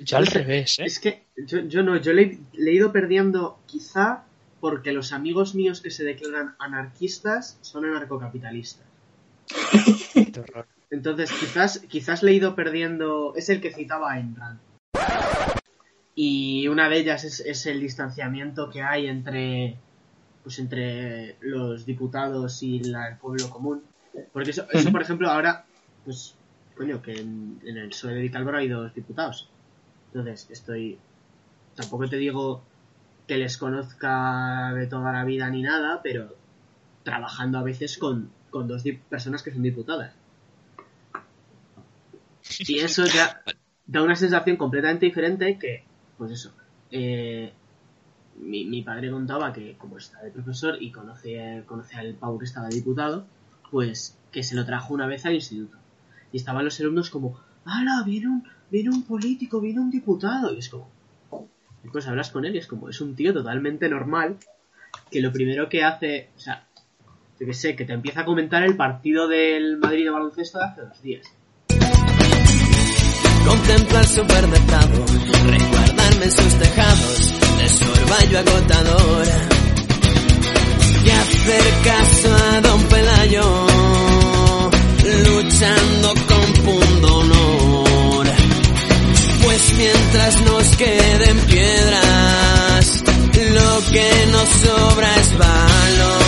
[0.00, 0.84] Ya al revés, ¿eh?
[0.84, 4.24] es que yo, yo no, yo le, le he ido perdiendo quizá
[4.60, 8.86] porque los amigos míos que se declaran anarquistas son anarcocapitalistas.
[10.90, 13.34] Entonces, quizás, quizás le he ido perdiendo.
[13.36, 14.58] Es el que citaba Ayn Rand.
[16.14, 19.76] Y una de ellas es, es el distanciamiento que hay entre.
[20.42, 23.82] Pues entre los diputados y la- el pueblo común.
[24.32, 25.64] Porque eso, eso, por ejemplo, ahora.
[26.04, 26.34] Pues.
[26.76, 29.50] Coño, que en, en el PSOE de Vicálvaro hay dos diputados.
[30.08, 30.98] Entonces, estoy.
[31.74, 32.62] Tampoco te digo
[33.26, 36.34] que les conozca de toda la vida ni nada, pero
[37.02, 40.14] trabajando a veces con, con dos personas que son diputadas.
[42.60, 43.42] Y eso ya
[43.86, 45.84] da una sensación completamente diferente que,
[46.16, 46.52] pues eso,
[46.90, 47.52] eh,
[48.40, 51.64] mi, padre contaba que como está de profesor y conoce,
[51.96, 53.26] al pavo que estaba diputado,
[53.70, 55.76] pues que se lo trajo una vez al instituto.
[56.32, 58.02] Y estaban los alumnos como, ¡Hala!
[58.04, 60.54] Viene un, viene un político, viene un diputado.
[60.54, 60.90] Y es como,
[61.84, 64.36] y pues hablas con él y es como, es un tío totalmente normal
[65.10, 66.66] que lo primero que hace, o sea,
[67.38, 70.64] yo que sé, que te empieza a comentar el partido del Madrid de baloncesto de
[70.64, 71.26] hace dos días.
[76.28, 77.32] Sus tejados
[81.48, 81.64] de
[82.30, 83.66] a don Pelayo,
[85.24, 86.27] luchando
[89.58, 93.02] Pues mientras nos queden piedras,
[93.50, 96.27] lo que nos sobra es valor.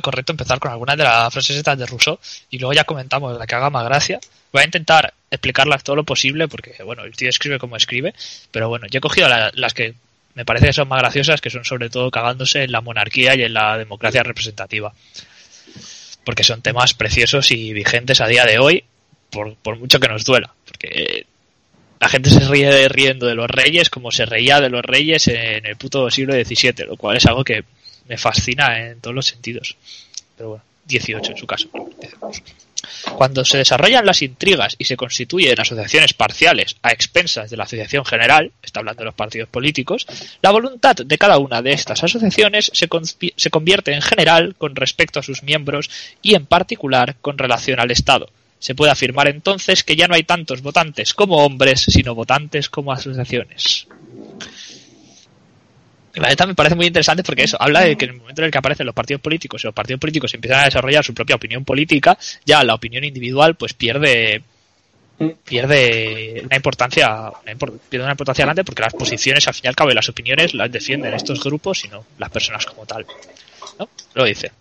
[0.00, 2.18] Correcto empezar con algunas de las frases estas de Rousseau
[2.50, 4.18] y luego ya comentamos la que haga más gracia.
[4.52, 8.14] Voy a intentar explicarlas todo lo posible porque, bueno, el tío escribe como escribe,
[8.50, 9.94] pero bueno, yo he cogido la- las que
[10.34, 13.42] me parece que son más graciosas, que son sobre todo cagándose en la monarquía y
[13.42, 14.92] en la democracia representativa.
[16.24, 18.84] Porque son temas preciosos y vigentes a día de hoy,
[19.30, 20.52] por, por mucho que nos duela.
[20.66, 21.26] Porque
[22.00, 25.64] la gente se ríe riendo de los reyes como se reía de los reyes en
[25.66, 27.64] el puto siglo XVII, lo cual es algo que
[28.08, 29.76] me fascina en todos los sentidos.
[30.36, 31.68] Pero bueno, 18 en su caso.
[33.16, 38.04] Cuando se desarrollan las intrigas y se constituyen asociaciones parciales a expensas de la asociación
[38.04, 40.06] general, está hablando de los partidos políticos,
[40.42, 42.88] la voluntad de cada una de estas asociaciones se,
[43.36, 45.90] se convierte en general con respecto a sus miembros
[46.22, 48.28] y en particular con relación al Estado.
[48.58, 52.92] Se puede afirmar entonces que ya no hay tantos votantes como hombres, sino votantes como
[52.92, 53.86] asociaciones.
[56.16, 58.40] Y la neta me parece muy interesante porque eso habla de que en el momento
[58.40, 61.12] en el que aparecen los partidos políticos y los partidos políticos empiezan a desarrollar su
[61.12, 64.42] propia opinión política, ya la opinión individual pues pierde
[65.44, 69.76] pierde una importancia una pierde una importancia grande porque las posiciones al fin y al
[69.76, 73.04] cabo y las opiniones las defienden estos grupos y no las personas como tal.
[73.78, 73.86] ¿no?
[74.14, 74.52] Lo dice.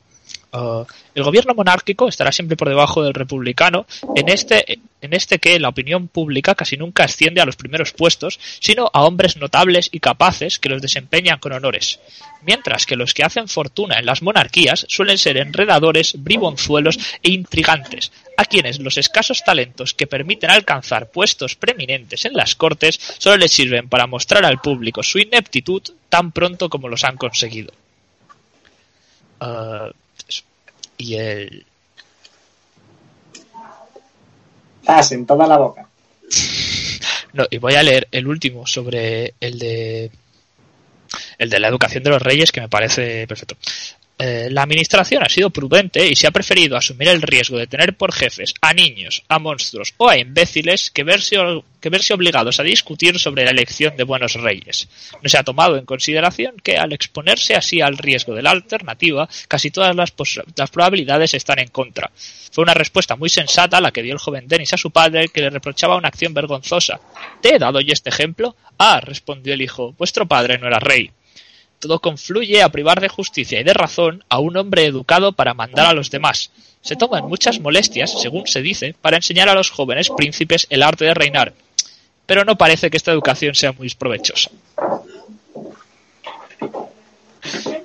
[0.56, 5.60] Uh, el gobierno monárquico estará siempre por debajo del republicano en este, en este que
[5.60, 10.00] la opinión pública casi nunca asciende a los primeros puestos, sino a hombres notables y
[10.00, 12.00] capaces que los desempeñan con honores,
[12.44, 18.14] mientras que los que hacen fortuna en las monarquías suelen ser enredadores, bribonzuelos e intrigantes,
[18.38, 23.52] a quienes los escasos talentos que permiten alcanzar puestos preeminentes en las cortes solo les
[23.52, 27.74] sirven para mostrar al público su ineptitud tan pronto como los han conseguido.
[29.42, 30.05] Eso.
[30.98, 31.66] Y el
[34.88, 35.88] Ah, en toda la boca.
[37.34, 40.12] no, y voy a leer el último sobre el de
[41.38, 43.56] el de la educación de los reyes que me parece perfecto.
[44.18, 47.98] Eh, la administración ha sido prudente y se ha preferido asumir el riesgo de tener
[47.98, 51.36] por jefes a niños, a monstruos o a imbéciles que verse,
[51.82, 54.88] que verse obligados a discutir sobre la elección de buenos reyes.
[55.22, 59.28] No se ha tomado en consideración que al exponerse así al riesgo de la alternativa,
[59.50, 60.14] casi todas las,
[60.72, 62.10] probabilidades están en contra.
[62.52, 65.42] Fue una respuesta muy sensata la que dio el joven Denis a su padre, que
[65.42, 67.02] le reprochaba una acción vergonzosa.
[67.42, 68.56] ¿Te he dado yo este ejemplo?
[68.78, 71.12] Ah, respondió el hijo, vuestro padre no era rey.
[71.86, 75.86] Todo confluye a privar de justicia y de razón a un hombre educado para mandar
[75.86, 76.50] a los demás.
[76.82, 81.06] Se toman muchas molestias, según se dice, para enseñar a los jóvenes príncipes el arte
[81.06, 81.54] de reinar.
[82.26, 84.50] Pero no parece que esta educación sea muy provechosa.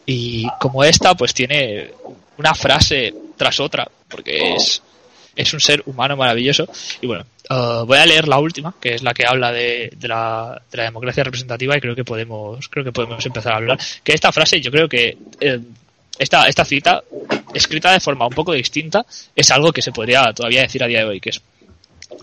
[0.06, 1.90] Y como esta, pues tiene
[2.38, 4.82] una frase tras otra, porque es,
[5.36, 6.66] es un ser humano maravilloso.
[7.02, 10.08] Y bueno, eh, voy a leer la última, que es la que habla de, de
[10.08, 13.78] la, de la democracia representativa, y creo que podemos, creo que podemos empezar a hablar.
[14.04, 15.60] Que esta frase, yo creo que eh,
[16.18, 17.02] esta, esta cita,
[17.52, 21.00] escrita de forma un poco distinta, es algo que se podría todavía decir a día
[21.00, 21.42] de hoy, que es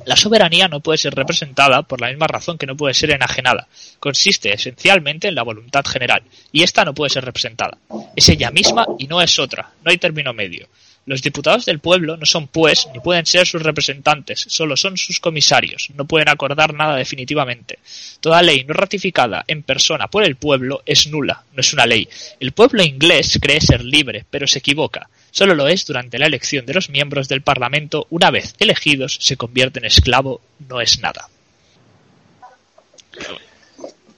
[0.05, 3.67] la soberanía no puede ser representada por la misma razón que no puede ser enajenada.
[3.99, 7.77] Consiste esencialmente en la voluntad general, y esta no puede ser representada.
[8.15, 10.67] Es ella misma y no es otra, no hay término medio.
[11.07, 15.21] Los diputados del pueblo no son pues ni pueden ser sus representantes, solo son sus
[15.21, 17.79] comisarios, no pueden acordar nada definitivamente.
[18.19, 22.09] Toda ley no ratificada en persona por el pueblo es nula, no es una ley.
[22.41, 25.09] El pueblo inglés cree ser libre, pero se equivoca.
[25.31, 28.07] Solo lo es durante la elección de los miembros del Parlamento.
[28.09, 31.29] Una vez elegidos, se convierte en esclavo, no es nada.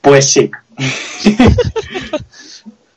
[0.01, 0.49] Pues sí.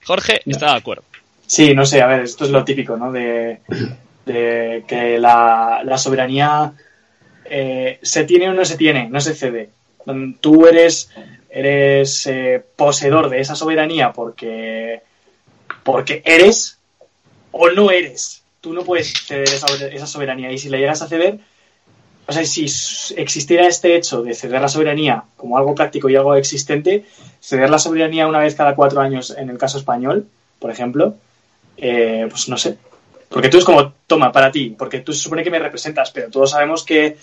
[0.05, 1.05] Jorge está de acuerdo.
[1.47, 3.13] Sí, no sé, a ver, esto es lo típico, ¿no?
[3.13, 3.61] De,
[4.25, 6.73] que la, soberanía
[7.45, 9.71] eh, se tiene o no se tiene, no se cede.
[10.41, 11.11] Tú eres,
[11.51, 15.03] eres eh, poseedor de esa soberanía porque,
[15.83, 16.79] porque eres
[17.51, 18.43] o no eres.
[18.61, 21.39] Tú no puedes ceder esa, esa soberanía y si la llegas a ceder,
[22.27, 22.67] o sea, si
[23.17, 27.05] existiera este hecho de ceder la soberanía como algo práctico y algo existente,
[27.41, 30.27] ceder la soberanía una vez cada cuatro años en el caso español,
[30.61, 31.17] por ejemplo,
[31.83, 32.79] eh, pues no sé.
[33.29, 36.31] Porque tú es como, toma, para ti, porque tú se supone que me representas, pero
[36.31, 37.17] todos sabemos que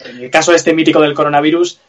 [0.00, 1.80] en el caso este mítico del coronavirus,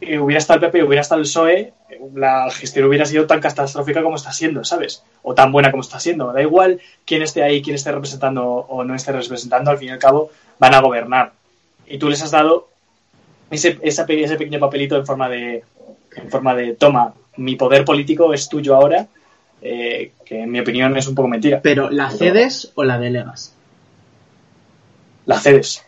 [0.00, 1.72] eh, hubiera estado el PP, hubiera estado el PSOE,
[2.14, 5.02] la gestión hubiera sido tan catastrófica como está siendo, ¿sabes?
[5.22, 6.32] O tan buena como está siendo.
[6.32, 9.92] Da igual quién esté ahí, quién esté representando o no esté representando, al fin y
[9.92, 11.32] al cabo van a gobernar.
[11.88, 12.68] Y tú les has dado
[13.50, 15.64] ese pequeño papelito en forma de,
[16.14, 19.08] en forma de, toma, mi poder político es tuyo ahora,
[19.68, 21.60] eh, que en mi opinión es un poco mentira.
[21.62, 23.54] Pero, ¿la cedes o la delegas?
[25.24, 25.84] La cedes.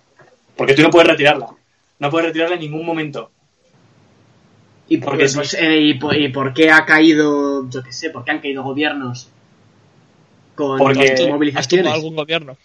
[0.57, 1.49] Porque tú no puedes retirarla.
[2.01, 3.31] No puedes retirarla en ningún momento.
[4.89, 5.57] ¿Y por, Porque pues, sí.
[5.61, 8.63] eh, y, por, y por qué ha caído, yo qué sé, por qué han caído
[8.63, 9.29] gobiernos
[10.55, 11.93] con Porque- con ¿Has tomado movilizaciones?
[11.93, 12.57] algún gobierno?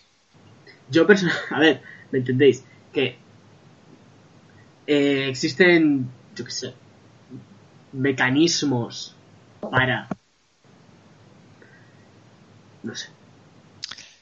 [0.89, 2.64] Yo personalmente, a ver, ¿me entendéis?
[2.93, 3.18] Que
[4.88, 6.74] eh, existen, yo qué sé,
[7.91, 9.16] mecanismos
[9.61, 10.07] para...
[12.84, 13.08] No sé.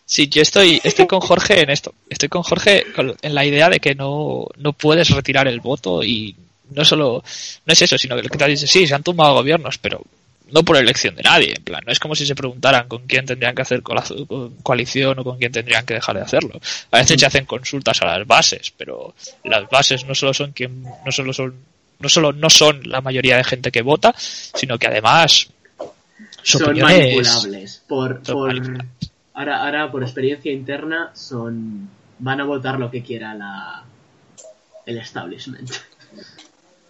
[0.06, 1.94] Sí, yo estoy, estoy con Jorge en esto.
[2.10, 2.86] Estoy con Jorge
[3.22, 6.36] en la idea de que no, no puedes retirar el voto y
[6.72, 7.24] no solo,
[7.66, 10.02] no es eso, sino que lo que te dicho, sí, se han tumbado gobiernos, pero
[10.52, 13.26] no por elección de nadie, en plan, no es como si se preguntaran con quién
[13.26, 16.60] tendrían que hacer coalición o con quién tendrían que dejar de hacerlo.
[16.92, 20.84] A veces se hacen consultas a las bases, pero las bases no solo son quien,
[20.84, 21.56] no solo son,
[22.00, 25.48] no solo no son la mayoría de gente que vota, sino que además
[26.44, 27.84] son manipulables.
[27.88, 28.88] Por, son por- manipulables.
[29.34, 31.90] Ahora, ahora, por experiencia interna, son
[32.20, 33.84] van a votar lo que quiera la,
[34.86, 35.72] el establishment.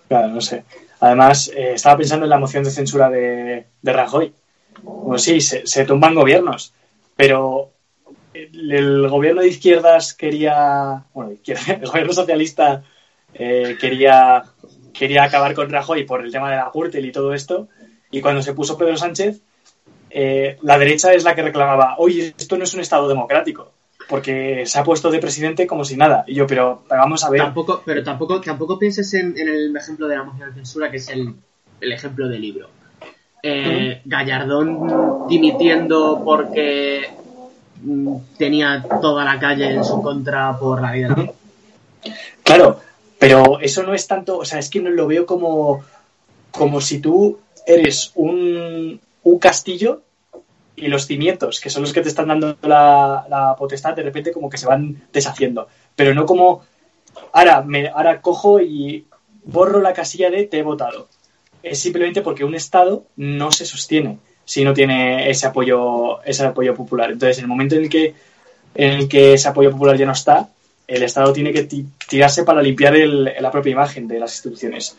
[0.08, 0.66] Claro, no sé.
[1.00, 4.34] Además, eh, estaba pensando en la moción de censura de, de Rajoy.
[5.06, 6.74] Pues sí, se, se tumban gobiernos,
[7.16, 7.72] pero
[8.34, 12.84] el, el gobierno de izquierdas quería, bueno, el gobierno socialista
[13.34, 14.44] eh, quería,
[14.94, 17.70] quería acabar con Rajoy por el tema de la Gürtel y todo esto,
[18.12, 19.42] y cuando se puso Pedro Sánchez,
[20.10, 23.72] eh, la derecha es la que reclamaba, oye, esto no es un Estado democrático,
[24.10, 26.26] porque se ha puesto de presidente como si nada.
[26.28, 27.42] Y yo, pero vamos a ver...
[27.42, 30.98] Tampoco, pero tampoco, tampoco pienses en, en el ejemplo de la moción de censura, que
[30.98, 31.34] es el,
[31.80, 32.68] el ejemplo del libro.
[33.44, 37.10] Eh, Gallardón dimitiendo porque
[37.82, 41.16] mm, tenía toda la calle en su contra por la vida.
[42.44, 42.80] Claro,
[43.18, 45.84] pero eso no es tanto, o sea, es que no lo veo como,
[46.52, 50.02] como si tú eres un, un castillo
[50.76, 54.32] y los cimientos, que son los que te están dando la, la potestad, de repente
[54.32, 55.68] como que se van deshaciendo.
[55.96, 56.64] Pero no como,
[57.34, 59.06] ahora, me, ahora cojo y
[59.44, 61.08] borro la casilla de te he votado.
[61.62, 66.74] Es simplemente porque un Estado no se sostiene si no tiene ese apoyo, ese apoyo
[66.74, 67.12] popular.
[67.12, 68.14] Entonces, en el momento en el que,
[68.76, 70.50] en el que ese apoyo popular ya no está,
[70.88, 74.98] el Estado tiene que ti- tirarse para limpiar el- la propia imagen de las instituciones.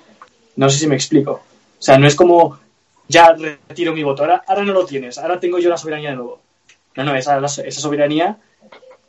[0.57, 1.43] No sé si me explico.
[1.83, 2.61] O sea, no es como
[3.09, 6.15] ya retiro mi voto, ahora, ahora no lo tienes, ahora tengo yo la soberanía de
[6.15, 6.41] nuevo.
[6.95, 8.39] No, no, esa, esa soberanía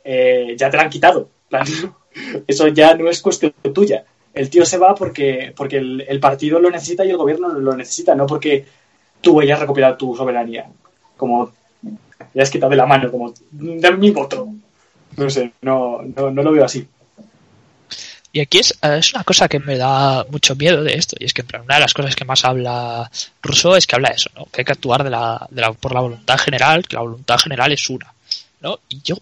[0.02, 1.28] eh, ya te la han quitado.
[2.48, 4.04] Eso ya no es cuestión tuya.
[4.32, 7.76] El tío se va porque, porque el, el partido lo necesita y el gobierno lo
[7.76, 8.64] necesita, no porque
[9.20, 10.66] tú hayas recuperado tu soberanía.
[11.16, 11.52] Como
[12.32, 14.48] le has quitado de la mano, como dame mi voto.
[15.16, 16.88] No sé, no, no, no lo veo así.
[18.34, 21.32] Y aquí es, es una cosa que me da mucho miedo de esto, y es
[21.32, 23.08] que en plan, una de las cosas que más habla
[23.40, 24.46] Rousseau es que habla eso, ¿no?
[24.46, 27.38] que hay que actuar de la, de la, por la voluntad general, que la voluntad
[27.38, 28.12] general es una.
[28.60, 28.80] ¿no?
[28.88, 29.18] Y yo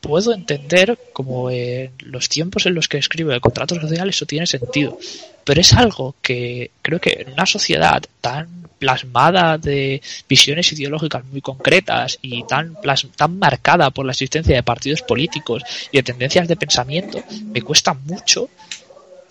[0.00, 4.48] puedo entender como en los tiempos en los que escribe el contrato social eso tiene
[4.48, 4.98] sentido,
[5.44, 11.40] pero es algo que creo que en una sociedad tan plasmada de visiones ideológicas muy
[11.40, 12.76] concretas y tan
[13.16, 17.24] tan marcada por la existencia de partidos políticos y de tendencias de pensamiento,
[17.54, 18.50] me cuesta mucho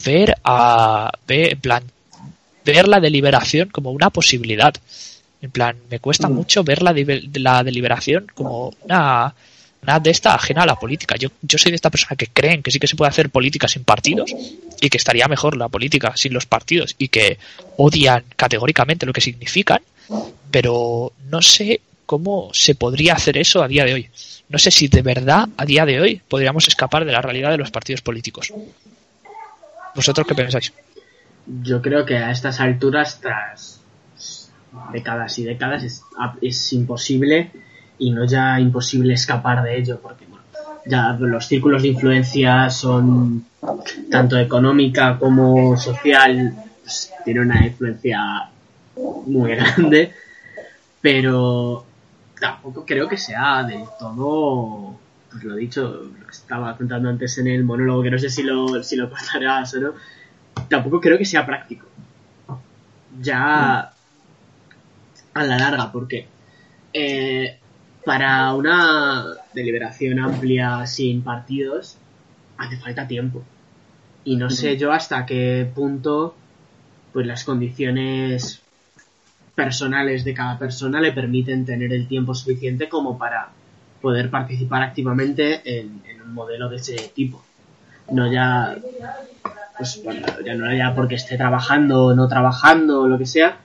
[0.05, 1.83] ver a ver, en plan
[2.63, 4.73] ver la deliberación como una posibilidad.
[5.41, 6.33] En plan, me cuesta Mm.
[6.33, 6.93] mucho ver la,
[7.35, 9.35] la deliberación como una,
[9.83, 11.15] una de esta ajena a la política.
[11.15, 13.67] Yo, yo soy de esta persona que creen que sí que se puede hacer política
[13.67, 14.33] sin partidos
[14.81, 17.37] y que estaría mejor la política sin los partidos y que
[17.77, 19.81] odian categóricamente lo que significan,
[20.51, 24.09] pero no sé cómo se podría hacer eso a día de hoy.
[24.49, 27.57] No sé si de verdad a día de hoy podríamos escapar de la realidad de
[27.57, 28.53] los partidos políticos.
[29.95, 30.73] ¿Vosotros qué pensáis?
[31.63, 33.81] Yo creo que a estas alturas, tras
[34.91, 36.03] décadas y décadas, es,
[36.41, 37.51] es imposible
[37.97, 40.43] y no ya imposible escapar de ello, porque bueno,
[40.85, 43.45] ya los círculos de influencia son
[44.09, 48.49] tanto económica como social, pues, tienen una influencia
[49.25, 50.13] muy grande,
[51.01, 51.85] pero
[52.39, 54.95] tampoco creo que sea del todo,
[55.31, 58.43] pues lo dicho, lo que estaba contando antes en el monólogo, que no sé si
[58.43, 59.93] lo, si lo contarás o no,
[60.69, 61.87] tampoco creo que sea práctico.
[63.21, 63.91] Ya
[65.33, 66.27] a la larga, porque
[66.93, 67.59] eh,
[68.05, 71.97] para una deliberación amplia sin partidos
[72.57, 73.43] hace falta tiempo.
[74.23, 76.35] Y no sé yo hasta qué punto
[77.11, 78.61] pues las condiciones
[79.55, 83.49] personales de cada persona le permiten tener el tiempo suficiente como para
[84.01, 87.43] poder participar activamente en, en un modelo de ese tipo.
[88.11, 88.77] No ya
[89.77, 93.57] pues bueno, ya no ya porque esté trabajando o no trabajando o lo que sea.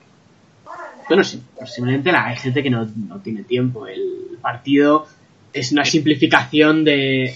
[1.07, 3.87] Bueno, sí, posiblemente la, hay gente que no, no tiene tiempo.
[3.87, 5.07] El partido
[5.53, 7.35] es una simplificación de,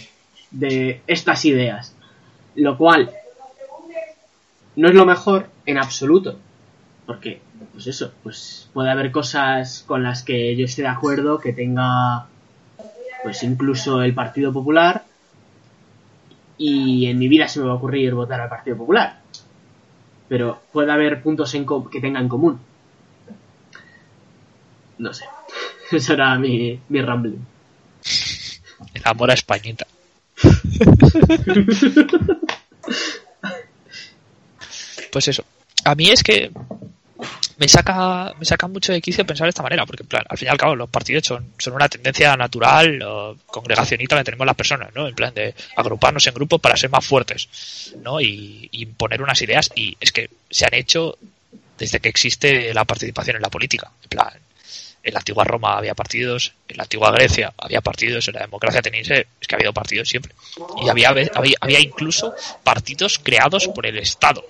[0.52, 1.96] de estas ideas.
[2.56, 3.12] Lo cual
[4.76, 6.38] no es lo mejor en absoluto.
[7.06, 7.42] Porque,
[7.74, 12.28] pues eso, pues puede haber cosas con las que yo esté de acuerdo que tenga
[13.24, 15.04] pues incluso el Partido Popular
[16.60, 19.20] y en mi vida se me va a ocurrir votar al Partido Popular.
[20.28, 22.60] Pero puede haber puntos en que tenga en común.
[24.98, 25.26] No sé.
[25.92, 27.40] Eso era mi, mi rambling.
[28.94, 29.88] El amor a Españita.
[35.12, 35.44] pues eso.
[35.86, 36.52] A mí es que
[37.58, 40.38] me saca, me saca mucho de quicio pensar de esta manera, porque en plan, al
[40.38, 44.46] fin y al cabo los partidos son, son una tendencia natural o congregacionista que tenemos
[44.46, 45.08] las personas, ¿no?
[45.08, 48.20] En plan de agruparnos en grupos para ser más fuertes, ¿no?
[48.20, 51.18] Y, y imponer unas ideas, y es que se han hecho
[51.78, 53.92] desde que existe la participación en la política.
[54.04, 54.34] En plan,
[55.06, 58.80] en la antigua Roma había partidos, en la antigua Grecia había partidos, en la democracia
[58.80, 60.34] ateniense es que ha habido partidos siempre.
[60.84, 62.34] Y había, había, había incluso
[62.64, 64.44] partidos creados por el Estado.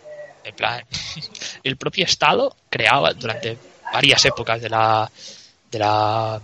[0.46, 0.86] En plan,
[1.64, 3.58] el propio Estado creaba durante
[3.92, 5.12] varias épocas de la,
[5.70, 6.42] de la,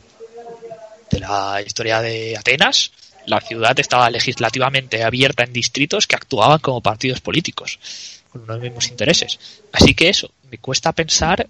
[1.09, 2.91] de la historia de Atenas,
[3.27, 7.79] la ciudad estaba legislativamente abierta en distritos que actuaban como partidos políticos,
[8.29, 9.39] con los mismos intereses.
[9.71, 11.47] Así que eso, me cuesta pensar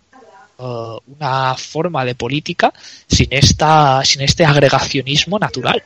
[0.61, 2.73] uh, una forma de política
[3.07, 5.83] sin esta sin este agregacionismo natural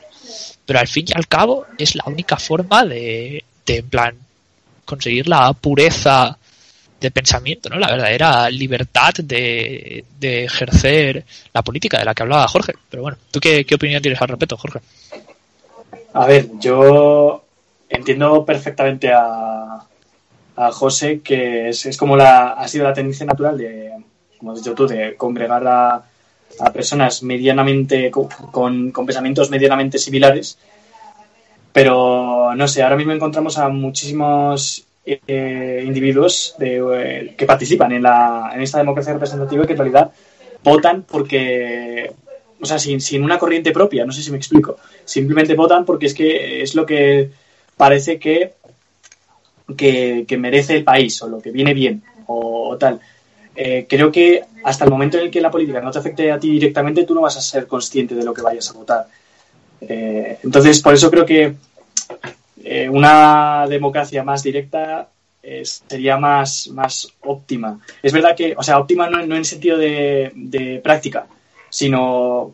[0.65, 4.15] pero al fin y al cabo es la única forma de, de plan
[4.83, 6.37] conseguir la pureza
[6.99, 7.77] de pensamiento, ¿no?
[7.77, 12.73] La verdadera libertad de, de ejercer la política de la que hablaba Jorge.
[12.89, 14.79] Pero bueno, ¿tú qué, qué opinión tienes al respecto, Jorge?
[16.13, 17.43] A ver, yo
[17.89, 19.85] entiendo perfectamente a,
[20.55, 23.91] a José que es, es como la, ha sido la tendencia natural de,
[24.45, 26.03] como has dicho tú, de congregar a,
[26.59, 30.59] a personas medianamente con, pensamientos medianamente similares.
[31.73, 38.03] Pero no sé, ahora mismo encontramos a muchísimos eh, individuos de, eh, que participan en,
[38.03, 40.11] la, en esta democracia representativa y que en realidad
[40.63, 42.11] votan porque,
[42.61, 44.77] o sea, sin, sin una corriente propia, no sé si me explico.
[45.05, 47.31] Simplemente votan porque es que es lo que
[47.75, 48.53] parece que,
[49.75, 53.01] que, merece el país o lo que viene bien o tal.
[53.55, 56.39] Eh, creo que hasta el momento en el que la política no te afecte a
[56.39, 59.07] ti directamente, tú no vas a ser consciente de lo que vayas a votar.
[59.81, 61.53] Eh, entonces, por eso creo que
[62.63, 65.09] eh, una democracia más directa
[65.63, 67.79] sería más, más óptima.
[68.01, 71.27] Es verdad que, o sea, óptima no, en sentido de, de, práctica,
[71.69, 72.51] sino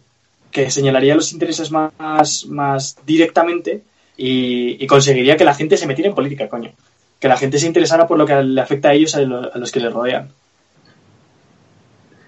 [0.52, 3.82] que señalaría los intereses más, más directamente
[4.18, 6.74] y, y, conseguiría que la gente se metiera en política, coño.
[7.18, 9.58] Que la gente se interesara por lo que le afecta a ellos, a, lo, a
[9.58, 10.28] los que les rodean.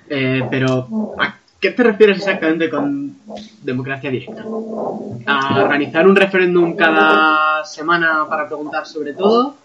[0.10, 3.16] Eh, pero, ¿a qué te refieres exactamente con
[3.62, 4.44] democracia directa?
[5.26, 9.56] ¿A organizar un referéndum cada semana para preguntar sobre todo?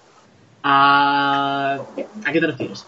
[0.63, 1.79] ¿A,
[2.25, 2.87] ¿A qué te refieres?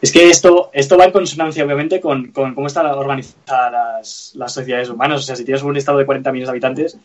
[0.00, 4.52] Es que esto, esto va en consonancia, obviamente, con, con cómo están organizadas las, las,
[4.52, 5.20] sociedades humanas.
[5.20, 6.98] O sea, si tienes un estado de 40 millones de habitantes,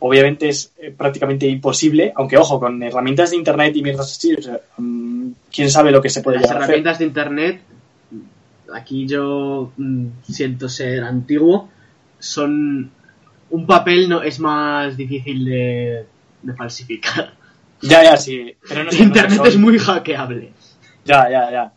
[0.00, 4.42] obviamente es eh, prácticamente imposible, aunque ojo, con herramientas de internet y mierdas así, o
[4.42, 6.98] sea, um, quién sabe lo que se puede Las llegar a herramientas hacer.
[6.98, 7.60] de internet
[8.74, 11.68] aquí yo mm, siento ser antiguo,
[12.18, 12.90] son
[13.50, 16.06] un papel no es más difícil de,
[16.42, 17.34] de falsificar.
[17.82, 18.56] Ya, ya, sí.
[18.68, 20.52] Pero no sé, Internet no sé, es muy hackeable.
[21.04, 21.72] Ya, ya, ya.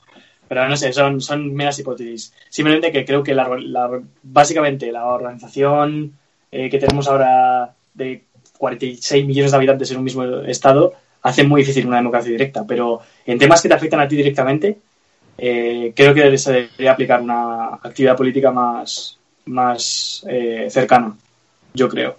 [0.47, 2.33] Pero no sé, son, son meras hipótesis.
[2.49, 6.13] Simplemente que creo que la, la, básicamente la organización
[6.51, 8.23] eh, que tenemos ahora de
[8.57, 12.65] 46 millones de habitantes en un mismo estado hace muy difícil una democracia directa.
[12.65, 14.79] Pero en temas que te afectan a ti directamente,
[15.41, 21.15] eh, creo que se debería aplicar una actividad política más, más eh, cercana,
[21.73, 22.17] yo creo.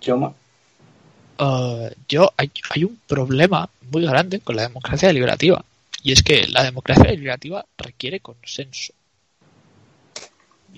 [0.00, 5.62] Yo, uh, yo hay, hay, un problema muy grande con la democracia deliberativa
[6.02, 8.94] y es que la democracia deliberativa requiere consenso.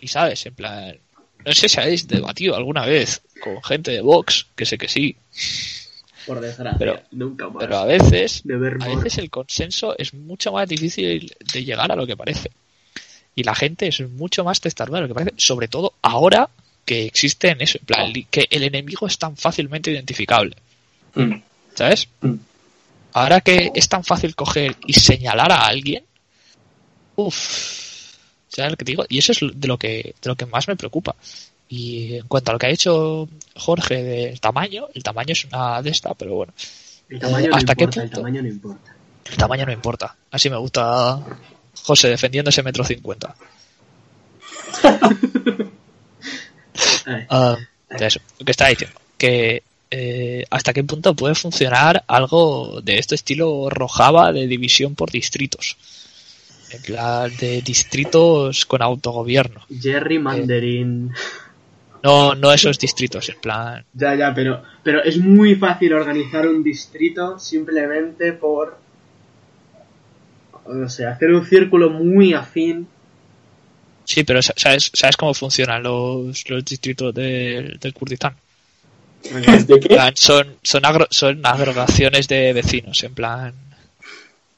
[0.01, 0.97] Y sabes, en plan,
[1.45, 5.17] no sé si habéis debatido alguna vez con gente de Vox, que sé que sí.
[6.27, 7.61] Por desgracia, pero, nunca más.
[7.61, 12.07] Pero a veces, a veces el consenso es mucho más difícil de llegar a lo
[12.07, 12.51] que parece.
[13.35, 16.49] Y la gente es mucho más testaruda de lo que parece, sobre todo ahora
[16.85, 20.57] que existe en eso, en plan, que el enemigo es tan fácilmente identificable.
[21.15, 21.35] Mm.
[21.75, 22.09] ¿Sabes?
[22.21, 22.35] Mm.
[23.15, 26.05] Ahora que es tan fácil coger y señalar a alguien,
[27.17, 28.17] uff,
[28.49, 29.05] ¿sabes lo que te digo?
[29.09, 31.15] Y eso es de lo que, de lo que más me preocupa.
[31.75, 35.81] Y en cuanto a lo que ha hecho Jorge del tamaño, el tamaño es una
[35.81, 36.53] de esta, pero bueno.
[37.09, 38.03] El tamaño no ¿Hasta importa, qué punto?
[38.03, 38.97] El tamaño no importa.
[39.25, 40.17] El tamaño no importa.
[40.31, 41.19] Así me gusta
[41.83, 43.35] José defendiendo ese metro cincuenta.
[47.31, 47.57] uh,
[47.89, 49.01] eso, lo que estaba diciendo.
[49.17, 55.11] Que eh, hasta qué punto puede funcionar algo de este estilo Rojava de división por
[55.11, 55.79] distritos.
[56.71, 59.63] En plan de distritos con autogobierno.
[59.81, 61.13] Jerry Mandarin.
[61.13, 61.43] Eh,
[62.03, 63.85] no, no esos distritos, en plan.
[63.95, 68.79] Ya, ya, pero, pero es muy fácil organizar un distrito simplemente por.
[70.67, 72.89] No sé, hacer un círculo muy afín.
[74.05, 78.35] Sí, pero ¿sabes, sabes cómo funcionan los, los distritos de, del Kurdistán?
[79.67, 79.89] ¿De qué?
[79.89, 83.55] Plan, son, son, agro, son agregaciones de vecinos, en plan.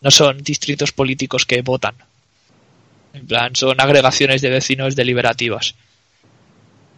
[0.00, 1.94] No son distritos políticos que votan.
[3.12, 5.74] En plan, son agregaciones de vecinos deliberativas.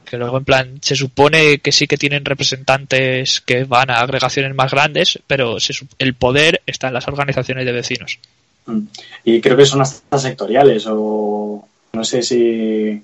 [0.08, 4.54] Que luego, en plan, se supone que sí que tienen representantes que van a agregaciones
[4.54, 8.18] más grandes, pero se el poder está en las organizaciones de vecinos.
[8.66, 8.82] Mm.
[9.24, 13.02] Y creo que son hasta sectoriales o no sé si...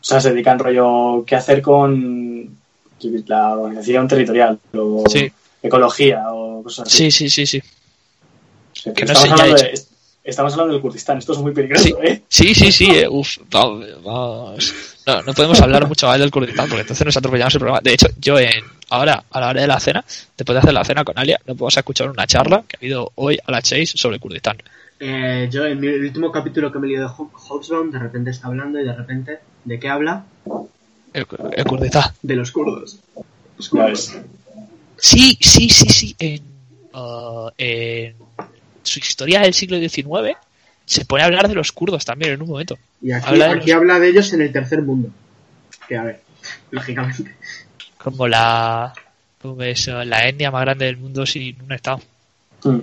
[0.00, 2.56] O sea, se dedican rollo qué hacer con
[3.26, 5.30] la organización territorial o Sí.
[5.62, 7.10] ecología o cosas así.
[7.10, 7.58] Sí, sí, sí, sí.
[7.58, 9.82] O sea, que pero no sé, estamos, hablando he de,
[10.24, 11.94] estamos hablando del Kurdistán, esto es muy peligroso, Sí.
[12.02, 12.22] ¿eh?
[12.28, 12.90] Sí, sí, sí.
[12.90, 14.74] eh, uf, vamos.
[15.16, 17.80] No, no podemos hablar mucho más del Kurdistán porque entonces nos atropellamos el programa.
[17.82, 18.50] De hecho, yo en
[18.90, 20.04] ahora, a la hora de la cena,
[20.36, 23.12] después de hacer la cena con Alia, no podemos escuchar una charla que ha habido
[23.16, 24.56] hoy a las 6 sobre Kurdistán.
[24.98, 27.98] Eh, yo en mi- el último capítulo que me he leído de Ho- Hobbesbaum, de
[27.98, 30.24] repente está hablando y de repente, ¿de qué habla?
[31.12, 32.12] El, el Kurdistán.
[32.22, 32.98] De los kurdos.
[33.56, 34.12] Los kurdos.
[34.96, 36.16] Sí, sí, sí, sí.
[36.18, 36.42] En,
[36.94, 38.14] uh, en
[38.82, 40.36] su historia del siglo XIX
[40.84, 42.78] se pone a hablar de los kurdos también en un momento.
[43.00, 45.08] Y aquí, Habla de aquí los- habla de ellos en el tercer mundo.
[45.88, 46.20] Que a ver,
[46.70, 47.34] lógicamente.
[47.98, 48.92] Como la,
[49.40, 52.00] como es, uh, la etnia más grande del mundo sin un estado.
[52.64, 52.78] Mm.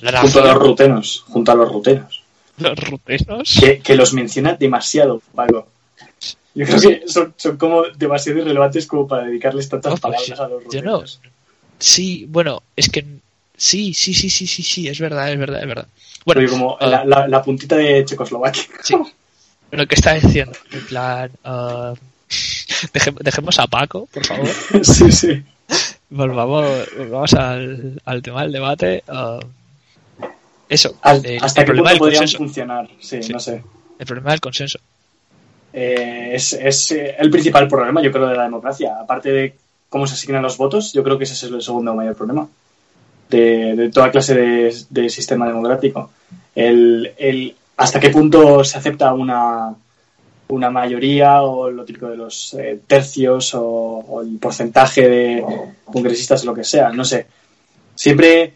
[0.00, 2.22] La Junto a los rutenos, junto a los rutenos.
[2.58, 3.56] los rutenos.
[3.60, 5.66] Que, que los menciona demasiado, Paco.
[6.54, 10.40] Yo creo que son, son como demasiado irrelevantes como para dedicarles tantas No, pues, palabras
[10.40, 10.92] a los yo no.
[10.98, 11.20] rutenos.
[11.78, 13.04] Sí, bueno, es que
[13.58, 15.86] sí, sí, sí, sí, sí, sí, es verdad, es verdad, es verdad.
[16.24, 18.62] Bueno, Rollo como ah, la, la- la puntita de Checoslovaquia.
[18.82, 18.94] sí.
[19.72, 21.92] lo que está diciendo, en plan, ah,
[22.94, 24.48] deje- dejemos a Paco, por favor.
[24.82, 25.42] sí, sí.
[26.10, 29.02] Volvamos, volvamos al, al tema del debate.
[29.08, 29.38] ah,
[30.68, 32.38] eso, Al- el, ¿Hasta el qué problema punto podrían consenso.
[32.38, 32.88] funcionar?
[33.00, 33.32] Sí, Sí.
[33.32, 33.62] no sé.
[33.98, 34.78] El problema del consenso.
[35.72, 38.98] Eh, es es, eh, el principal problema, yo creo, de la democracia.
[39.00, 39.54] Aparte de
[39.88, 42.48] cómo se asignan los votos, yo creo que ese es el segundo mayor problema
[43.28, 46.10] de, de toda clase de, sistema democrático.
[46.54, 49.74] El, el hasta qué punto se acepta una,
[50.48, 55.44] una mayoría o lo típico de los eh, tercios o, el porcentaje de
[55.84, 57.26] congresistas o lo que sea, no sé.
[57.94, 58.54] Siempre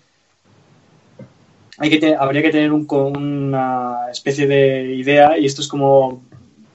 [1.78, 6.22] hay que habría que tener una especie de idea y esto es como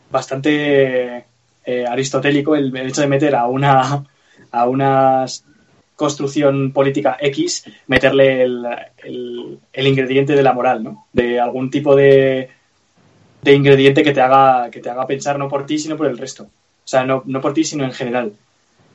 [0.09, 1.25] bastante
[1.65, 4.05] eh, aristotélico el, el hecho de meter a una
[4.51, 5.25] a una
[5.97, 8.65] construcción política X meterle el,
[9.03, 11.07] el- el ingrediente de la moral, ¿no?
[11.11, 12.49] De algún tipo de,
[13.41, 16.17] de ingrediente que te haga que te haga pensar no por ti sino por el
[16.17, 16.43] resto.
[16.43, 18.31] O sea, no, no por ti sino en general.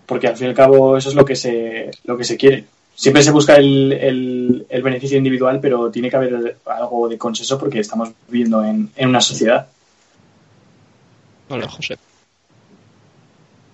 [0.06, 2.64] Porque al fin y al cabo eso es lo que se lo que se quiere.
[2.94, 7.58] Siempre se busca el, el- el beneficio individual, pero tiene que haber algo de consenso
[7.58, 9.66] porque estamos viviendo en, en una sociedad.
[11.48, 11.96] Hola, José.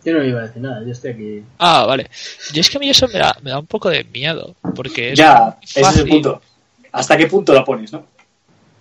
[0.08, 1.42] Yo no iba a decir nada, yo estoy aquí.
[1.58, 2.08] Ah, vale.
[2.54, 5.12] Yo es que a mí eso me da, me da un poco de miedo, porque
[5.12, 6.40] es ya, ese es el punto.
[6.92, 8.06] ¿Hasta qué punto lo pones, no?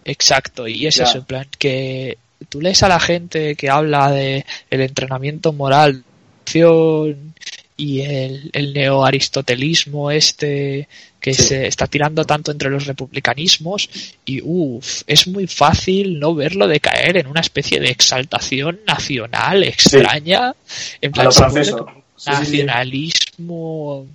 [0.06, 1.04] Exacto, y es Ya.
[1.04, 2.18] eso, en plan, que
[2.48, 6.06] tú lees a la gente que habla de el entrenamiento moral
[6.44, 7.34] acción,
[7.78, 10.88] y el, el neoaristotelismo este
[11.20, 11.44] que Sí.
[11.44, 13.90] se está tirando tanto entre los republicanismos
[14.26, 19.64] y uff, es muy fácil no verlo de caer en una especie de exaltación nacional
[19.64, 20.54] extraña,
[21.02, 24.08] en plan Sí, nacionalismo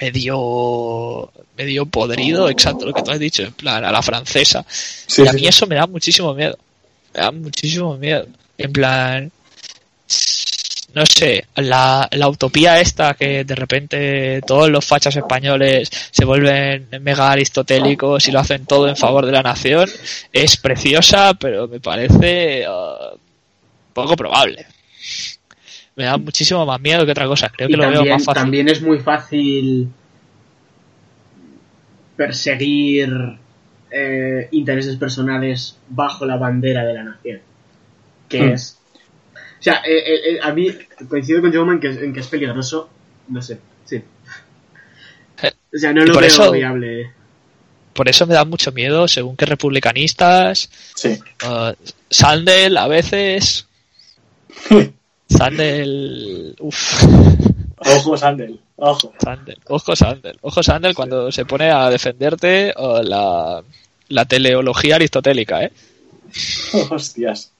[0.00, 4.64] medio medio podrido, exacto lo que tú has dicho, en plan a la francesa.
[4.68, 6.58] Sí, y a mí eso me da muchísimo miedo.
[7.14, 8.26] Me da muchísimo miedo.
[8.58, 9.32] En plan,
[10.94, 16.88] no sé, la, la utopía esta que de repente todos los fachas españoles se vuelven
[17.00, 19.88] mega aristotélicos y lo hacen todo en favor de la nación,
[20.32, 23.16] es preciosa, pero me parece uh,
[23.92, 24.66] poco probable.
[25.96, 27.48] Me da muchísimo más miedo que otra cosa.
[27.50, 28.42] Creo que y lo veo también, más fácil.
[28.42, 29.88] también es muy fácil
[32.16, 33.10] perseguir
[33.90, 37.40] eh, intereses personales bajo la bandera de la nación.
[38.28, 38.52] Que Hmm.
[38.54, 38.73] es.
[39.64, 40.68] O sea, eh, eh, eh, a mí
[41.08, 42.90] coincido con Jaume en que, en que es peligroso.
[43.28, 44.02] No sé, sí.
[45.42, 47.10] O sea, no Y lo por veo eso- viable.
[47.94, 51.16] Por eso me da mucho miedo, según que republicanistas, Sí.
[51.46, 51.72] Uh,
[52.10, 53.66] Sandel a veces.
[55.28, 56.56] Sandel.
[56.60, 57.04] Uff.
[57.78, 58.60] Ojo, Sandel.
[58.76, 59.12] Ojo.
[59.18, 59.58] Sandel.
[59.68, 60.38] Ojo Sandel.
[60.42, 63.62] Ojo Sandel cuando se pone a defenderte uh, la,
[64.08, 65.72] la teleología aristotélica, ¿eh?
[66.90, 67.52] Hostias.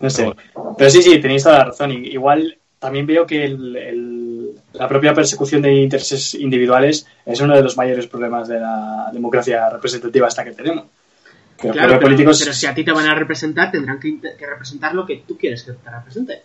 [0.00, 0.30] No sé.
[0.76, 1.92] Pero sí, sí, tenéis toda la razón.
[1.92, 7.62] Igual también veo que el- el- la propia persecución de intereses individuales es uno de
[7.62, 10.84] los mayores problemas de la democracia representativa hasta que tenemos.
[11.62, 12.38] Los Claro, pero, políticos.
[12.40, 15.62] pero si a ti te van a representar, tendrán que, representar lo que tú quieres
[15.62, 16.42] que te represente.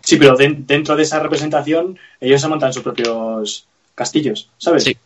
[0.00, 4.84] Sí, pero den- dentro de esa representación ellos se montan sus propios castillos, ¿sabes?
[4.84, 4.96] Sí.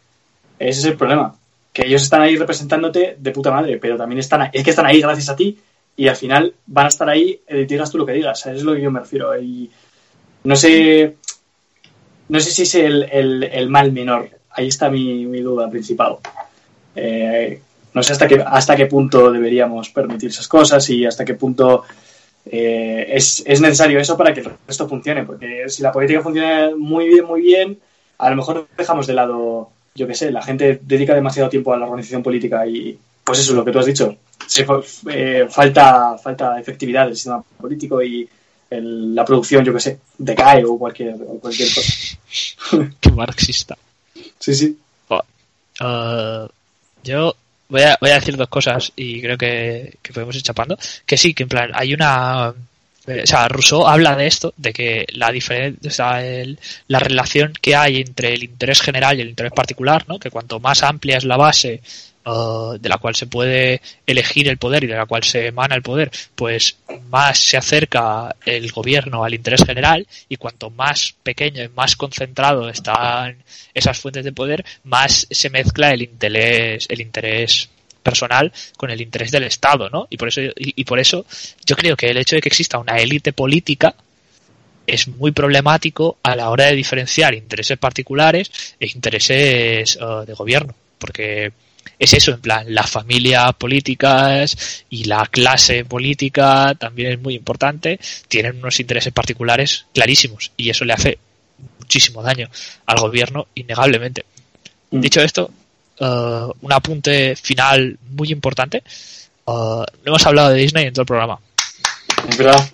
[0.58, 1.34] Ese es el problema.
[1.72, 4.84] que ellos están ahí representándote de puta madre, pero también están ahí, es que están
[4.84, 5.58] ahí gracias a ti
[5.96, 8.74] y al final van a estar ahí, eh, digas tú lo que digas, es lo
[8.74, 9.38] que yo me refiero.
[9.40, 9.70] Y
[10.44, 11.16] no sé,
[12.28, 16.16] no sé si es el, el- el mal menor, ahí está mi, mi duda principal.
[16.96, 17.60] Eh,
[17.94, 21.84] no sé hasta qué, hasta qué punto deberíamos permitir esas cosas y hasta qué punto
[22.46, 26.70] eh, es, es necesario eso para que el resto funcione, porque si la política funciona
[26.76, 27.78] muy bien, muy bien,
[28.18, 31.76] a lo mejor dejamos de lado, yo qué sé, la gente dedica demasiado tiempo a
[31.78, 34.16] la organización política y pues eso es lo que tú has dicho,
[34.46, 34.66] se
[35.10, 38.28] eh, falta, falta efectividad del sistema político y
[38.70, 41.92] el- la producción, yo qué sé, decae o cualquier, o cualquier cosa.
[43.00, 43.76] Qué marxista.
[44.38, 44.78] Sí, sí.
[45.80, 46.46] Uh,
[47.02, 47.34] yo
[47.68, 50.78] voy a, voy a decir dos cosas y creo que, que podemos ir chapando.
[51.06, 52.52] Que sí, que en plan, hay una.
[53.06, 56.98] eh, O sea, Rousseau habla de esto, de que la diferencia, o sea, el- la
[56.98, 60.18] relación que hay entre el interés general y el interés particular, ¿no?
[60.18, 61.80] Que cuanto más amplia es la base
[62.24, 65.74] uh, de la cual se puede elegir el poder y de la cual se emana
[65.74, 66.76] el poder, pues
[67.10, 72.68] más se acerca el gobierno al interés general y cuanto más pequeño y más concentrado
[72.68, 73.36] están
[73.74, 77.68] esas fuentes de poder, más se mezcla el interés, el interés
[78.02, 80.06] personal con el interés del Estado, ¿no?
[80.10, 81.24] Y por eso, y, y por eso
[81.64, 83.94] yo creo que el hecho de que exista una élite política
[84.86, 90.74] es muy problemático a la hora de diferenciar intereses particulares e intereses eh, de gobierno,
[90.98, 91.52] porque
[92.02, 98.00] es eso, en plan, las familias políticas y la clase política también es muy importante,
[98.26, 101.18] tienen unos intereses particulares clarísimos y eso le hace
[101.78, 102.50] muchísimo daño
[102.86, 104.24] al gobierno, innegablemente.
[104.90, 105.00] Mm.
[105.00, 105.52] Dicho esto,
[106.00, 108.78] eh, un apunte final muy importante.
[108.78, 108.82] Eh,
[109.46, 111.38] no hemos hablado de Disney en todo el programa.
[112.36, 112.68] Verdad.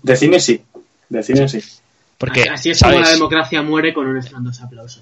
[0.03, 0.61] De cine sí.
[1.09, 1.63] De cine sí.
[2.21, 3.09] Porque, Así es como ¿sabes?
[3.09, 5.01] la democracia muere con un estrondoso aplauso.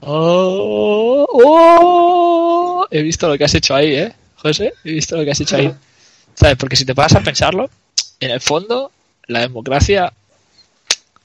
[0.00, 4.74] Oh, oh, he visto lo que has hecho ahí, ¿eh, José?
[4.82, 5.72] He visto lo que has hecho ahí.
[6.34, 6.56] ¿Sabes?
[6.56, 7.70] Porque si te paras a pensarlo,
[8.18, 8.90] en el fondo,
[9.28, 10.12] la democracia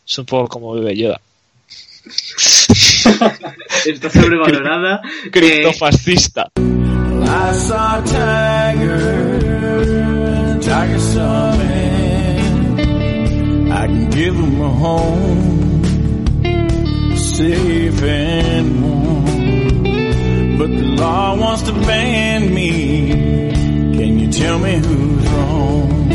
[0.08, 1.20] es un poco como vive Yoda.
[3.86, 5.02] Está sobrevalorada.
[5.32, 6.52] Cristo Eh, fascista.
[14.12, 15.84] Give them a home,
[17.16, 20.58] safe and warm.
[20.58, 23.10] But the law wants to ban me.
[23.98, 26.12] Can you tell me who's wrong?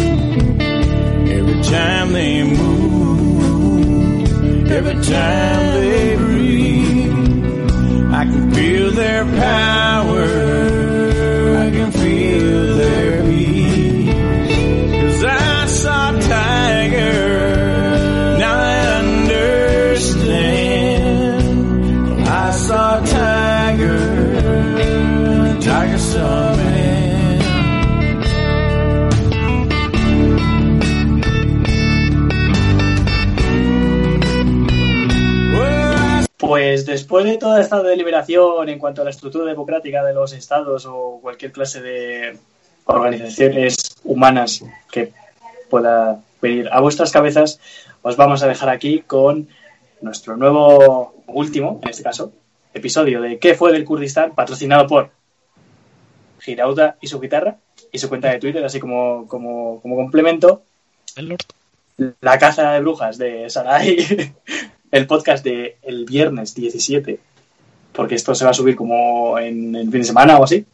[1.28, 4.30] Every time they move,
[4.70, 7.44] every time they breathe,
[8.12, 9.85] I can feel their power.
[36.86, 40.86] Pues después de toda esta deliberación en cuanto a la estructura democrática de los estados
[40.86, 42.38] o cualquier clase de
[42.84, 45.12] organizaciones humanas que
[45.68, 47.58] pueda venir a vuestras cabezas,
[48.02, 49.48] os vamos a dejar aquí con
[50.00, 52.32] nuestro nuevo último, en este caso,
[52.72, 54.36] episodio de ¿Qué fue del Kurdistán?
[54.36, 55.10] patrocinado por
[56.38, 57.56] Girauda y su guitarra
[57.90, 60.62] y su cuenta de Twitter, así como, como, como complemento,
[61.16, 61.40] El Lord.
[62.20, 64.06] la caza de brujas de Sarai,
[64.90, 67.18] el podcast de el viernes 17,
[67.92, 70.64] porque esto se va a subir como en el fin de semana o así,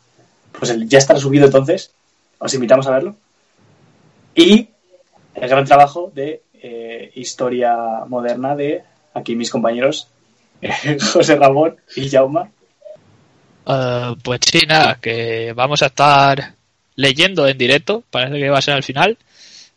[0.59, 1.93] pues ya estará subido entonces,
[2.39, 3.17] os invitamos a verlo.
[4.35, 4.69] Y
[5.35, 7.75] el gran trabajo de eh, historia
[8.07, 8.83] moderna de
[9.15, 10.09] aquí mis compañeros,
[11.13, 12.51] José Ramón y Jauma.
[13.67, 16.55] Eh, pues sí, nada, que vamos a estar
[16.97, 19.17] leyendo en directo, parece que va a ser al final,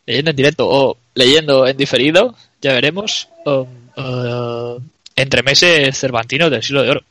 [0.05, 3.67] leyendo en directo o leyendo en diferido, ya veremos, um,
[3.97, 4.77] eh,
[5.15, 7.01] entre meses cervantinos del siglo de oro.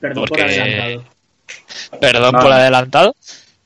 [0.00, 1.04] Perdón por adelantado.
[2.00, 2.56] Perdón No, por no.
[2.56, 3.16] adelantado,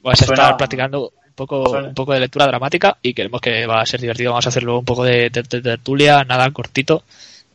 [0.02, 1.88] vamos a Suena- estar practicando un poco, Suena.
[1.88, 4.62] un poco de lectura dramática y queremos que va a ser divertido, vamos a hacer
[4.62, 7.04] luego un poco de, de- de tertulia, nada cortito,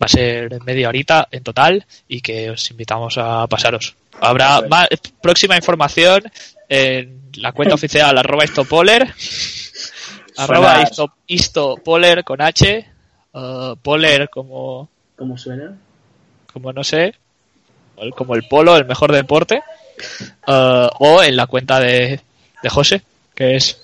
[0.01, 3.95] va a ser media horita en total y que os invitamos a pasaros.
[4.19, 4.87] Habrá más,
[5.21, 6.23] próxima información
[6.69, 9.13] en la cuenta oficial arroba istopoler,
[10.37, 12.85] arroba Suena- isto- istopoler con H,
[13.33, 14.89] uh, poler como,
[15.21, 15.77] ¿Cómo suena?
[16.51, 17.13] como no sé,
[18.17, 19.61] como el polo, el mejor deporte,
[20.47, 22.19] uh, o en la cuenta de,
[22.63, 23.03] de José,
[23.35, 23.79] que es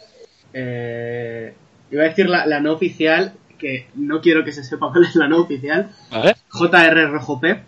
[0.51, 1.53] Eh,
[1.91, 5.15] iba a decir la, la no oficial, que no quiero que se sepa cuál es
[5.15, 5.91] la no oficial.
[6.09, 6.35] ¿vale?
[6.49, 7.61] JR Rojo P.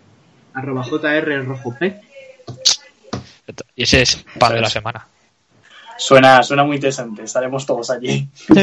[0.54, 2.00] arroba JR Rojo P.
[3.76, 5.06] Y ese es pan de la semana.
[5.96, 7.22] Suena, suena muy interesante.
[7.22, 8.26] Estaremos todos allí.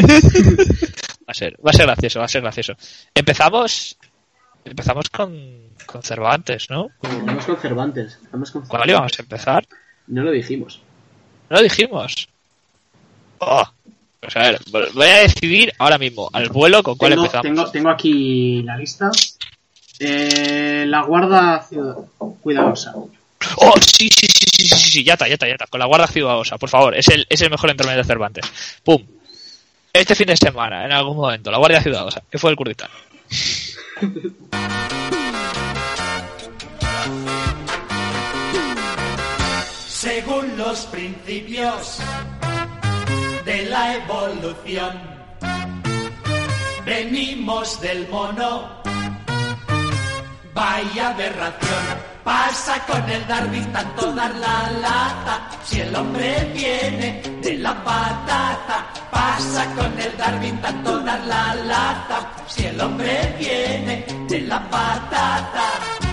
[1.28, 2.74] Va a ser, va a ser gracioso, va a ser gracioso.
[3.14, 3.98] Empezamos,
[4.70, 5.36] empezamos con,
[5.86, 6.90] con Cervantes, ¿no?
[7.02, 8.20] Estamos con Cervantes.
[8.24, 9.68] Estamos con ¿Cuál íbamos a empezar?
[10.08, 10.82] No lo dijimos.
[11.50, 12.28] No lo dijimos.
[13.40, 13.64] Oh.
[14.20, 14.60] Pues a ver,
[14.94, 17.44] voy a decidir ahora mismo al vuelo con cuál Tengo, empezamos.
[17.44, 19.12] tengo, tengo aquí la lista.
[20.00, 21.96] Eh, la guarda ciudad-
[22.42, 22.94] cuidadosa.
[23.58, 25.68] Oh, sí, sí, sí, sí, sí, sí, sí, ya está, ya está, ya está.
[25.68, 26.96] Con la Guardia Ciudadana, por favor.
[26.98, 28.46] Es el, es el mejor intermedio de Cervantes.
[28.84, 29.04] ¡Pum!
[29.94, 32.90] Este fin de semana, en algún momento, la Guardia Ciudadana, que fue el Kurdistán.
[39.88, 42.00] Según los principios
[43.46, 45.02] de la evolución,
[46.86, 48.87] venimos del mono.
[50.58, 51.86] Vaya aberración.
[52.24, 55.50] Pasa con el Darwin tanto dar la lata.
[55.64, 58.88] Si el hombre viene de la patata.
[59.12, 62.32] Pasa con el Darwin tanto dar la lata.
[62.48, 66.07] Si el hombre viene de la patata.